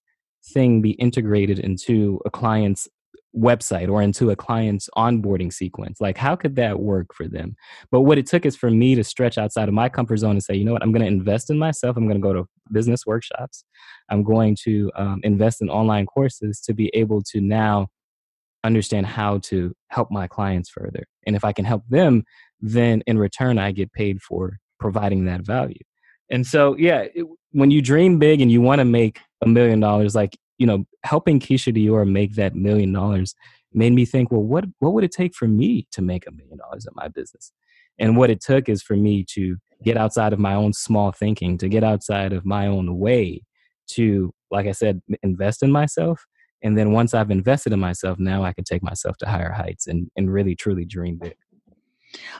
thing 0.53 0.83
be 0.83 0.90
integrated 0.92 1.59
into 1.59 2.20
a 2.25 2.31
client's 2.31 2.88
website 3.37 3.90
or 3.90 4.01
into 4.01 4.31
a 4.31 4.37
client's 4.37 4.88
onboarding 4.96 5.53
sequence? 5.53 6.01
Like 6.01 6.18
how 6.18 6.37
could 6.37 6.57
that 6.57 6.81
work 6.81 7.14
for 7.14 7.29
them? 7.29 7.57
But 7.90 8.03
what 8.03 8.18
it 8.18 8.27
took 8.27 8.46
is 8.46 8.57
for 8.57 8.70
me 8.70 8.94
to 8.94 9.05
stretch 9.05 9.38
outside 9.38 9.68
of 9.68 9.75
my 9.75 9.88
comfort 9.88 10.18
zone 10.18 10.33
and 10.33 10.42
say 10.42 10.55
you 10.55 10.64
know 10.64 10.72
what? 10.72 10.83
I'm 10.83 10.92
going 10.92 11.03
to 11.03 11.09
invest 11.09 11.51
in 11.51 11.59
myself. 11.59 11.96
I'm 11.96 12.07
going 12.07 12.20
to 12.20 12.27
go 12.27 12.35
to 12.35 12.46
business 12.72 13.07
workshops. 13.07 13.64
I'm 14.11 14.22
going 14.22 14.57
to 14.64 14.90
um, 14.96 15.20
invest 15.25 15.62
in 15.62 15.70
online 15.70 16.07
courses 16.07 16.61
to 16.62 16.75
be 16.75 16.90
able 16.94 17.22
to 17.33 17.40
now 17.40 17.88
understand 18.64 19.07
how 19.07 19.38
to 19.38 19.73
help 19.88 20.11
my 20.11 20.27
clients 20.27 20.69
further 20.69 21.05
and 21.27 21.37
if 21.37 21.45
i 21.45 21.53
can 21.53 21.64
help 21.64 21.83
them 21.88 22.25
then 22.61 23.03
in 23.07 23.19
return 23.19 23.59
i 23.59 23.71
get 23.71 23.92
paid 23.92 24.21
for 24.21 24.59
providing 24.81 25.25
that 25.25 25.45
value 25.45 25.75
and 26.31 26.47
so 26.47 26.77
yeah 26.77 27.05
it, 27.14 27.25
when 27.53 27.71
you 27.71 27.81
dream 27.81 28.19
big 28.19 28.40
and 28.40 28.51
you 28.51 28.61
want 28.61 28.81
to 28.81 28.85
make 28.85 29.21
a 29.42 29.49
million 29.49 29.81
dollars 29.81 30.14
like 30.14 30.37
you 30.59 30.66
know, 30.66 30.85
helping 31.05 31.40
Keisha 31.40 31.75
Dior 31.75 32.11
make 32.11 32.35
that 32.35 32.55
million 32.55 32.92
dollars 32.92 33.35
made 33.73 33.92
me 33.92 34.05
think, 34.05 34.31
well, 34.31 34.42
what 34.42 34.64
what 34.79 34.92
would 34.92 35.05
it 35.05 35.12
take 35.12 35.35
for 35.35 35.49
me 35.49 35.87
to 35.92 36.03
make 36.03 36.27
a 36.27 36.33
million 36.33 36.59
dollars 36.59 36.87
in 36.87 36.92
my 36.95 37.09
business? 37.09 37.53
And 37.99 38.16
what 38.16 38.31
it 38.31 38.40
took 38.40 38.69
is 38.69 38.83
for 38.83 38.97
me 38.97 39.25
to 39.33 39.57
get 39.83 39.97
outside 39.97 40.33
of 40.33 40.38
my 40.38 40.55
own 40.55 40.73
small 40.73 41.12
thinking, 41.12 41.59
to 41.59 41.69
get 41.69 41.85
outside 41.85 42.33
of 42.33 42.45
my 42.45 42.66
own 42.66 42.99
way, 42.99 43.42
to, 43.88 44.33
like 44.51 44.66
I 44.66 44.73
said, 44.73 45.01
invest 45.23 45.62
in 45.62 45.71
myself. 45.71 46.27
And 46.62 46.77
then 46.77 46.92
once 46.92 47.14
I've 47.14 47.31
invested 47.31 47.73
in 47.73 47.81
myself, 47.81 48.19
now 48.19 48.42
I 48.45 48.53
can 48.53 48.64
take 48.64 48.83
myself 48.83 49.16
to 49.19 49.27
higher 49.27 49.53
heights 49.53 49.87
and, 49.87 50.11
and 50.16 50.33
really 50.33 50.55
truly 50.55 50.85
dream 50.85 51.19
big. 51.23 51.37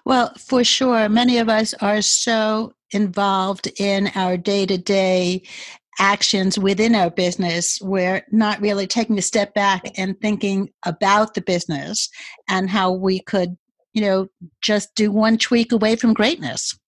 Well, 0.05 0.33
for 0.39 0.65
sure. 0.65 1.09
Many 1.09 1.39
of 1.39 1.49
us 1.49 1.75
are 1.75 2.01
so 2.01 2.73
involved 2.93 3.69
in 3.79 4.11
our 4.15 4.37
day 4.37 4.65
to 4.67 4.79
day 4.79 5.43
actions 5.99 6.59
within 6.59 6.95
our 6.95 7.11
business, 7.11 7.81
we're 7.81 8.23
not 8.31 8.61
really 8.61 8.87
taking 8.87 9.19
a 9.19 9.23
step 9.23 9.55
back 9.55 9.83
and 9.97 10.21
thinking 10.21 10.71
about 10.85 11.35
the 11.35 11.41
business 11.41 12.09
and 12.49 12.69
how 12.71 12.93
we 12.93 13.21
could, 13.21 13.57
you 13.93 14.03
know, 14.03 14.29
just 14.61 14.95
do 14.95 15.11
one 15.11 15.39
tweak 15.39 15.73
away 15.73 15.97
from 15.97 16.13
greatness. 16.13 16.79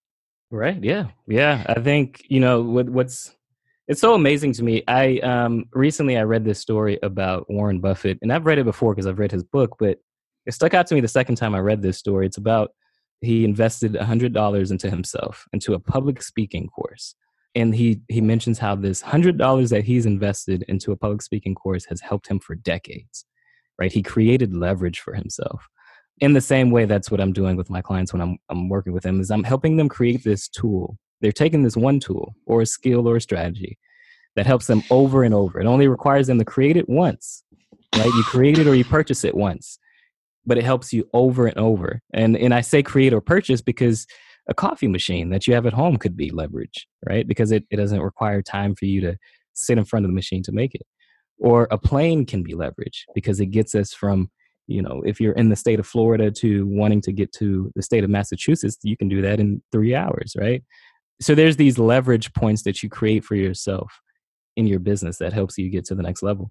Right. 0.51 0.83
Yeah. 0.83 1.09
Yeah. 1.27 1.65
I 1.69 1.81
think, 1.81 2.23
you 2.29 2.41
know, 2.41 2.63
what, 2.63 2.89
what's, 2.89 3.35
it's 3.89 4.01
so 4.01 4.15
amazing 4.15 4.53
to 4.55 4.63
me. 4.63 4.83
I 4.87 5.19
um 5.19 5.65
recently 5.73 6.17
I 6.17 6.23
read 6.23 6.45
this 6.45 6.61
story 6.61 6.99
about 7.03 7.51
Warren 7.51 7.81
Buffett, 7.81 8.19
and 8.23 8.33
I've 8.33 8.47
read 8.47 8.59
it 8.59 8.65
before 8.65 8.95
because 8.95 9.07
I've 9.07 9.19
read 9.19 9.33
his 9.33 9.45
book, 9.45 9.77
but 9.79 9.99
it 10.47 10.53
stuck 10.53 10.75
out 10.75 10.87
to 10.87 10.95
me 10.95 11.01
the 11.01 11.09
second 11.09 11.37
time 11.37 11.55
I 11.55 11.61
read 11.61 11.83
this 11.83 11.99
story. 11.99 12.27
It's 12.27 12.39
about 12.39 12.71
he 13.21 13.45
invested 13.45 13.97
hundred 13.97 14.33
dollars 14.33 14.71
into 14.71 14.91
himself, 14.91 15.47
into 15.53 15.75
a 15.75 15.81
public 15.81 16.23
speaking 16.23 16.69
course 16.69 17.15
and 17.55 17.75
he 17.75 18.01
he 18.09 18.21
mentions 18.21 18.59
how 18.59 18.75
this 18.75 19.01
hundred 19.01 19.39
dollars 19.39 19.71
that 19.71 19.85
he's 19.85 20.07
invested 20.07 20.65
into 20.69 20.93
a 20.93 20.97
public 20.97 21.23
speaking 21.23 21.55
course 21.55 21.85
has 21.85 22.01
helped 22.01 22.29
him 22.29 22.39
for 22.39 22.55
decades 22.55 23.25
right 23.79 23.93
he 23.93 24.03
created 24.03 24.55
leverage 24.55 25.01
for 25.01 25.15
himself 25.15 25.69
in 26.21 26.33
the 26.33 26.41
same 26.41 26.71
way 26.71 26.85
that's 26.85 27.11
what 27.11 27.21
i'm 27.21 27.33
doing 27.33 27.57
with 27.57 27.71
my 27.71 27.81
clients 27.81 28.13
when 28.13 28.23
i'm, 28.23 28.39
I'm 28.49 28.69
working 28.69 28.93
with 28.93 29.03
them 29.03 29.21
is 29.21 29.31
i'm 29.31 29.45
helping 29.45 29.77
them 29.77 29.89
create 29.89 30.25
this 30.25 30.49
tool 30.49 30.99
they're 31.21 31.33
taking 31.33 31.63
this 31.63 31.77
one 31.77 32.01
tool 32.01 32.35
or 32.47 32.63
a 32.63 32.67
skill 32.67 33.09
or 33.09 33.17
a 33.17 33.21
strategy 33.21 33.79
that 34.37 34.47
helps 34.47 34.67
them 34.67 34.83
over 34.91 35.23
and 35.23 35.35
over 35.35 35.61
it 35.61 35.67
only 35.67 35.89
requires 35.89 36.27
them 36.27 36.39
to 36.39 36.45
create 36.45 36.77
it 36.77 36.89
once 36.89 37.45
right 37.97 38.07
you 38.07 38.23
create 38.25 38.59
it 38.59 38.67
or 38.67 38.75
you 38.75 38.85
purchase 38.85 39.25
it 39.25 39.37
once 39.37 39.79
but 40.47 40.59
it 40.59 40.65
helps 40.65 40.93
you 40.93 41.09
over 41.13 41.47
and 41.47 41.59
over 41.59 42.01
and 42.13 42.37
and 42.37 42.55
i 42.55 42.61
say 42.61 42.83
create 42.83 43.13
or 43.13 43.21
purchase 43.21 43.61
because 43.61 44.07
a 44.49 44.55
coffee 44.55 44.89
machine 44.89 45.29
that 45.31 45.47
you 45.47 45.55
have 45.55 45.67
at 45.67 45.75
home 45.75 45.99
could 45.99 46.17
be 46.17 46.31
leverage, 46.31 46.89
right? 47.07 47.29
Because 47.29 47.53
it, 47.53 47.65
it 47.71 47.77
doesn't 47.77 48.01
require 48.01 48.43
time 48.43 48.75
for 48.75 48.87
you 48.87 49.01
to 49.03 49.17
sit 49.53 49.79
in 49.79 49.85
front 49.85 50.05
of 50.05 50.11
the 50.11 50.15
machine 50.15 50.43
to 50.45 50.53
make 50.53 50.75
it. 50.75 50.83
Or 51.39 51.69
a 51.71 51.79
plane 51.79 52.27
can 52.27 52.43
be 52.43 52.55
leverage 52.55 53.05
because 53.15 53.41
it 53.41 53.47
gets 53.47 53.75
us 53.75 53.93
from, 53.93 54.31
you 54.67 54.83
know, 54.83 55.03
if 55.05 55.21
you're 55.21 55.35
in 55.35 55.51
the 55.51 55.57
state 55.57 55.79
of 55.79 55.87
Florida 55.87 56.31
to 56.33 56.67
wanting 56.67 57.03
to 57.03 57.13
get 57.13 57.31
to 57.35 57.71
the 57.77 57.83
state 57.83 58.05
of 58.05 58.11
Massachusetts, 58.11 58.79
you 58.83 58.97
can 58.97 59.09
do 59.09 59.23
that 59.23 59.39
in 59.39 59.63
three 59.71 59.95
hours, 59.95 60.35
right? 60.37 60.63
So 61.21 61.35
there's 61.35 61.57
these 61.57 61.79
leverage 61.79 62.33
points 62.33 62.63
that 62.63 62.83
you 62.83 62.89
create 62.89 63.25
for 63.25 63.35
yourself 63.35 64.01
in 64.57 64.67
your 64.67 64.79
business 64.79 65.19
that 65.19 65.33
helps 65.33 65.59
you 65.59 65.69
get 65.71 65.85
to 65.87 65.95
the 65.95 66.03
next 66.03 66.23
level. 66.23 66.51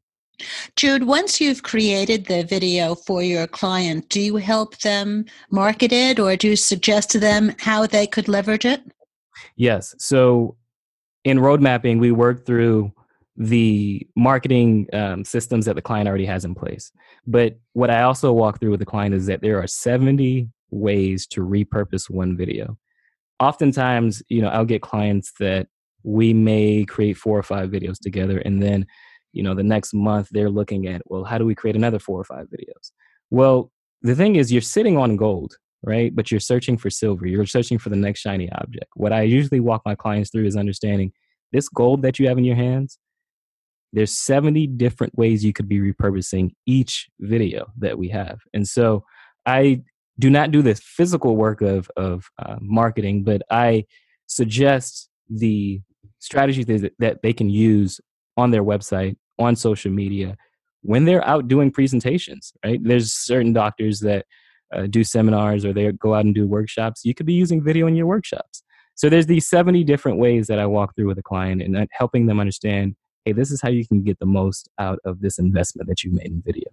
Jude, 0.76 1.04
once 1.04 1.42
you've 1.42 1.64
created 1.64 2.26
the 2.26 2.44
video 2.44 2.94
for 2.94 3.24
your 3.24 3.48
client, 3.48 4.08
do 4.10 4.22
you 4.22 4.36
help 4.36 4.78
them 4.80 5.26
market 5.50 5.92
it 5.92 6.20
or 6.20 6.36
do 6.36 6.50
you 6.50 6.56
suggest 6.56 7.10
to 7.12 7.20
them 7.20 7.56
how 7.60 7.88
they 7.88 8.06
could 8.06 8.28
leverage 8.28 8.66
it? 8.66 8.82
Yes. 9.56 9.96
So 9.98 10.56
in 11.24 11.40
road 11.40 11.62
mapping, 11.62 11.98
we 11.98 12.12
work 12.12 12.46
through 12.46 12.94
the 13.36 14.06
marketing 14.16 14.88
um, 14.94 15.24
systems 15.24 15.66
that 15.66 15.76
the 15.76 15.82
client 15.82 16.08
already 16.08 16.26
has 16.26 16.46
in 16.46 16.56
place. 16.56 16.92
But 17.26 17.60
what 17.74 17.90
I 17.90 18.04
also 18.04 18.32
walk 18.34 18.60
through 18.60 18.72
with 18.72 18.80
the 18.80 18.86
client 18.86 19.14
is 19.14 19.26
that 19.28 19.42
there 19.42 19.62
are 19.62 19.68
70 19.68 20.50
ways 20.72 21.28
to 21.28 21.42
repurpose 21.42 22.10
one 22.10 22.36
video. 22.36 22.78
Oftentimes, 23.40 24.24
you 24.30 24.42
know, 24.42 24.50
I'll 24.50 24.66
get 24.66 24.82
clients 24.82 25.32
that 25.40 25.68
we 26.04 26.34
may 26.34 26.86
create 26.86 27.18
four 27.18 27.38
or 27.38 27.44
five 27.44 27.70
videos 27.70 28.00
together 28.00 28.40
and 28.40 28.62
then 28.62 28.86
you 29.34 29.44
know 29.44 29.54
the 29.54 29.64
next 29.64 29.94
month 29.94 30.30
they're 30.32 30.50
looking 30.50 30.88
at 30.88 31.02
well 31.06 31.26
how 31.26 31.38
do 31.38 31.46
we 31.46 31.54
create 31.54 31.76
another 31.76 32.00
four 32.00 32.20
or 32.20 32.24
five 32.24 32.48
videos? 32.48 32.92
Well 33.30 33.72
the 34.02 34.16
thing 34.16 34.36
is 34.36 34.52
you're 34.52 34.62
sitting 34.62 34.98
on 34.98 35.16
gold 35.18 35.56
right? 35.84 36.16
But 36.16 36.32
you're 36.32 36.40
searching 36.40 36.76
for 36.76 36.90
silver. 36.90 37.28
You're 37.28 37.46
searching 37.46 37.78
for 37.78 37.90
the 37.90 37.96
next 37.96 38.22
shiny 38.22 38.52
object. 38.52 38.88
What 38.96 39.14
i 39.14 39.22
usually 39.22 39.60
walk 39.60 39.84
my 39.86 39.96
clients 39.96 40.32
through 40.32 40.46
is 40.46 40.58
understanding 40.58 41.12
this 41.52 41.70
gold 41.70 42.02
that 42.02 42.20
you 42.20 42.28
have 42.28 42.38
in 42.38 42.46
your 42.46 42.56
hands 42.56 42.98
there's 43.94 44.18
70 44.18 44.68
different 44.68 45.18
ways 45.18 45.44
you 45.44 45.54
could 45.54 45.70
be 45.70 45.80
repurposing 45.80 46.52
each 46.66 47.10
video 47.20 47.68
that 47.78 47.98
we 47.98 48.10
have. 48.10 48.40
And 48.54 48.68
so 48.68 49.04
i 49.46 49.82
do 50.20 50.30
not 50.30 50.52
do 50.52 50.62
the 50.62 50.76
physical 50.76 51.36
work 51.36 51.62
of 51.62 51.90
of 51.96 52.30
uh, 52.40 52.58
marketing 52.62 53.24
but 53.24 53.42
i 53.50 53.84
suggest 54.28 55.10
the 55.30 55.82
strategies 56.20 56.66
that, 57.00 57.20
they 57.22 57.34
can 57.34 57.50
use 57.50 58.00
on 58.36 58.52
their 58.52 58.64
website, 58.64 59.16
on 59.40 59.56
social 59.56 59.92
media, 59.92 60.38
when 60.82 61.06
they're 61.06 61.26
out 61.26 61.48
doing 61.48 61.72
presentations, 61.72 62.54
right? 62.64 62.80
There's 62.84 63.12
certain 63.14 63.54
doctors 63.54 64.00
that 64.02 64.26
uh, 64.74 64.88
do 64.88 65.04
seminars 65.04 65.66
or 65.66 65.74
they 65.74 65.92
go 65.92 66.14
out 66.14 66.26
and 66.26 66.36
do 66.36 66.48
workshops. 66.48 67.02
You 67.04 67.14
could 67.14 67.26
be 67.26 67.34
using 67.34 67.64
video 67.64 67.88
in 67.88 67.96
your 67.96 68.06
workshops. 68.06 68.64
So 68.96 69.10
there's 69.10 69.28
these 69.28 69.48
70 69.48 69.84
different 69.84 70.18
ways 70.18 70.48
that 70.48 70.60
I 70.60 70.66
walk 70.66 70.96
through 70.96 71.08
with 71.08 71.18
a 71.18 71.24
client 71.24 71.62
and 71.62 71.78
uh, 71.78 71.86
helping 71.92 72.26
them 72.26 72.40
understand, 72.40 72.96
hey, 73.26 73.32
this 73.32 73.52
is 73.52 73.62
how 73.62 73.70
you 73.70 73.88
can 73.88 74.04
get 74.04 74.20
the 74.20 74.26
most 74.26 74.70
out 74.80 75.00
of 75.06 75.22
this 75.22 75.40
investment 75.40 75.88
that 75.88 76.04
you 76.04 76.12
made 76.12 76.28
in 76.28 76.42
video. 76.46 76.70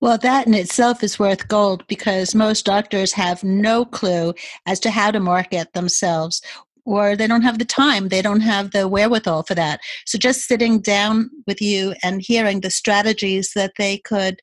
Well, 0.00 0.18
that 0.18 0.46
in 0.46 0.54
itself 0.54 1.02
is 1.02 1.18
worth 1.18 1.48
gold 1.48 1.86
because 1.86 2.34
most 2.34 2.64
doctors 2.64 3.12
have 3.12 3.42
no 3.42 3.84
clue 3.84 4.34
as 4.66 4.80
to 4.80 4.90
how 4.90 5.10
to 5.10 5.20
market 5.20 5.72
themselves 5.72 6.42
or 6.84 7.14
they 7.14 7.26
don't 7.26 7.42
have 7.42 7.58
the 7.58 7.64
time 7.64 8.08
they 8.08 8.22
don't 8.22 8.40
have 8.40 8.70
the 8.70 8.88
wherewithal 8.88 9.42
for 9.44 9.54
that. 9.54 9.80
So 10.06 10.18
just 10.18 10.46
sitting 10.46 10.80
down 10.80 11.30
with 11.46 11.60
you 11.60 11.94
and 12.02 12.22
hearing 12.22 12.60
the 12.60 12.70
strategies 12.70 13.52
that 13.54 13.72
they 13.78 13.98
could 13.98 14.40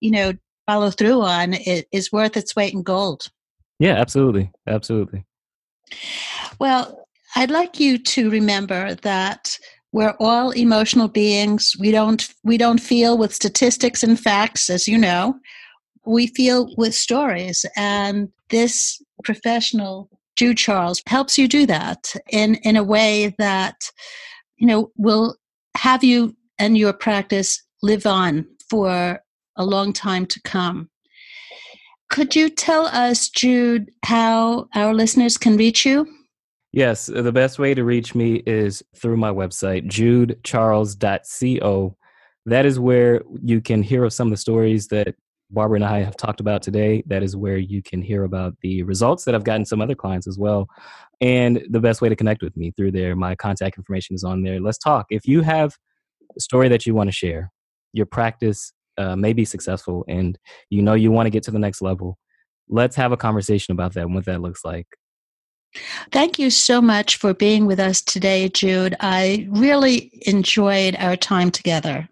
you 0.00 0.10
know 0.10 0.32
follow 0.66 0.90
through 0.90 1.22
on 1.22 1.54
it 1.54 1.86
is 1.92 2.12
worth 2.12 2.36
its 2.36 2.54
weight 2.54 2.74
in 2.74 2.82
gold. 2.82 3.28
Yeah 3.78 3.94
absolutely 3.94 4.50
absolutely. 4.66 5.24
Well 6.58 7.06
i'd 7.36 7.50
like 7.50 7.78
you 7.78 7.98
to 7.98 8.30
remember 8.30 8.94
that 8.96 9.58
we're 9.92 10.14
all 10.20 10.50
emotional 10.50 11.08
beings 11.08 11.74
we 11.78 11.90
don't 11.90 12.28
we 12.44 12.56
don't 12.58 12.80
feel 12.80 13.16
with 13.16 13.34
statistics 13.34 14.02
and 14.02 14.20
facts 14.20 14.68
as 14.70 14.86
you 14.86 14.98
know 14.98 15.34
we 16.06 16.26
feel 16.26 16.74
with 16.76 16.94
stories 16.94 17.64
and 17.76 18.28
this 18.50 19.00
professional 19.24 20.08
Jude 20.38 20.56
Charles 20.56 21.02
helps 21.08 21.36
you 21.36 21.48
do 21.48 21.66
that 21.66 22.14
in, 22.30 22.54
in 22.62 22.76
a 22.76 22.84
way 22.84 23.34
that, 23.38 23.90
you 24.56 24.68
know, 24.68 24.92
will 24.96 25.36
have 25.76 26.04
you 26.04 26.36
and 26.60 26.78
your 26.78 26.92
practice 26.92 27.60
live 27.82 28.06
on 28.06 28.46
for 28.70 29.20
a 29.56 29.64
long 29.64 29.92
time 29.92 30.26
to 30.26 30.40
come. 30.42 30.88
Could 32.08 32.36
you 32.36 32.50
tell 32.50 32.86
us, 32.86 33.28
Jude, 33.28 33.90
how 34.04 34.68
our 34.76 34.94
listeners 34.94 35.36
can 35.36 35.56
reach 35.56 35.84
you? 35.84 36.06
Yes, 36.78 37.06
the 37.06 37.32
best 37.32 37.58
way 37.58 37.74
to 37.74 37.82
reach 37.82 38.14
me 38.14 38.36
is 38.46 38.84
through 38.94 39.16
my 39.16 39.32
website, 39.32 39.88
judecharles.co. 39.88 41.96
That 42.46 42.66
is 42.66 42.78
where 42.78 43.22
you 43.42 43.60
can 43.60 43.82
hear 43.82 44.08
some 44.10 44.28
of 44.28 44.30
the 44.30 44.36
stories 44.36 44.86
that 44.86 45.16
Barbara 45.50 45.78
and 45.78 45.84
I 45.84 46.04
have 46.04 46.16
talked 46.16 46.38
about 46.38 46.62
today. 46.62 47.02
That 47.08 47.24
is 47.24 47.34
where 47.34 47.56
you 47.56 47.82
can 47.82 48.00
hear 48.00 48.22
about 48.22 48.54
the 48.62 48.84
results 48.84 49.24
that 49.24 49.34
I've 49.34 49.42
gotten 49.42 49.64
some 49.64 49.80
other 49.80 49.96
clients 49.96 50.28
as 50.28 50.38
well. 50.38 50.68
And 51.20 51.66
the 51.68 51.80
best 51.80 52.00
way 52.00 52.10
to 52.10 52.14
connect 52.14 52.44
with 52.44 52.56
me 52.56 52.72
through 52.76 52.92
there, 52.92 53.16
my 53.16 53.34
contact 53.34 53.76
information 53.76 54.14
is 54.14 54.22
on 54.22 54.44
there. 54.44 54.60
Let's 54.60 54.78
talk. 54.78 55.06
If 55.10 55.26
you 55.26 55.42
have 55.42 55.74
a 56.36 56.40
story 56.40 56.68
that 56.68 56.86
you 56.86 56.94
want 56.94 57.08
to 57.08 57.12
share, 57.12 57.50
your 57.92 58.06
practice 58.06 58.72
uh, 58.98 59.16
may 59.16 59.32
be 59.32 59.44
successful 59.44 60.04
and 60.06 60.38
you 60.70 60.82
know 60.82 60.94
you 60.94 61.10
want 61.10 61.26
to 61.26 61.30
get 61.30 61.42
to 61.42 61.50
the 61.50 61.58
next 61.58 61.82
level, 61.82 62.18
let's 62.68 62.94
have 62.94 63.10
a 63.10 63.16
conversation 63.16 63.72
about 63.72 63.94
that 63.94 64.02
and 64.02 64.14
what 64.14 64.26
that 64.26 64.40
looks 64.40 64.64
like. 64.64 64.86
Thank 66.12 66.38
you 66.38 66.50
so 66.50 66.80
much 66.80 67.16
for 67.16 67.34
being 67.34 67.66
with 67.66 67.78
us 67.78 68.00
today, 68.00 68.48
Jude. 68.48 68.96
I 69.00 69.46
really 69.50 70.10
enjoyed 70.26 70.96
our 70.98 71.16
time 71.16 71.50
together. 71.50 72.08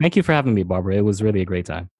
Thank 0.00 0.16
you 0.16 0.22
for 0.22 0.32
having 0.32 0.54
me, 0.54 0.62
Barbara. 0.62 0.96
It 0.96 1.04
was 1.04 1.22
really 1.22 1.40
a 1.40 1.44
great 1.44 1.66
time. 1.66 1.90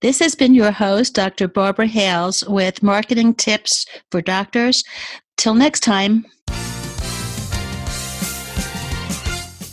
This 0.00 0.18
has 0.18 0.34
been 0.34 0.54
your 0.54 0.72
host, 0.72 1.14
Dr. 1.14 1.46
Barbara 1.46 1.86
Hales, 1.86 2.42
with 2.44 2.82
marketing 2.82 3.34
tips 3.34 3.86
for 4.10 4.20
doctors. 4.20 4.82
Till 5.36 5.54
next 5.54 5.80
time. 5.80 6.26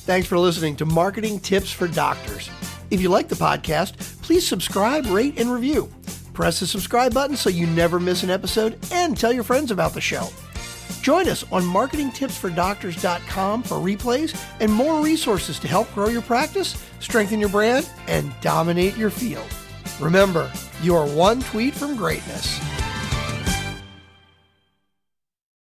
Thanks 0.04 0.28
for 0.28 0.38
listening 0.38 0.76
to 0.78 0.86
Marketing 0.86 1.40
Tips 1.40 1.72
for 1.72 1.88
Doctors. 1.88 2.50
If 2.90 3.02
you 3.02 3.10
like 3.10 3.30
the 3.30 3.36
podcast, 3.36 3.98
please 4.22 4.46
subscribe, 4.46 5.06
rate, 5.06 5.40
and 5.40 5.52
review. 5.52 5.92
Press 6.34 6.60
the 6.60 6.68
subscribe 6.68 7.14
button 7.14 7.36
so 7.36 7.50
you 7.50 7.68
never 7.68 8.00
miss 8.00 8.24
an 8.24 8.30
episode 8.30 8.78
and 8.92 9.18
tell 9.18 9.34
your 9.34 9.44
friends 9.44 9.72
about 9.72 9.94
the 9.94 10.02
show. 10.02 10.30
Join 11.02 11.28
us 11.28 11.44
on 11.52 11.64
marketingtipsfordoctors.com 11.64 13.64
for 13.64 13.76
replays 13.76 14.40
and 14.60 14.72
more 14.72 15.04
resources 15.04 15.60
to 15.60 15.68
help 15.68 15.92
grow 15.94 16.10
your 16.10 16.22
practice, 16.22 16.82
strengthen 17.00 17.40
your 17.40 17.50
brand, 17.50 17.90
and 18.08 18.34
dominate 18.42 18.96
your 18.98 19.10
field. 19.10 19.48
Remember, 20.00 20.52
you 20.82 20.96
are 20.96 21.08
one 21.08 21.42
tweet 21.42 21.74
from 21.74 21.96
greatness. 21.96 22.60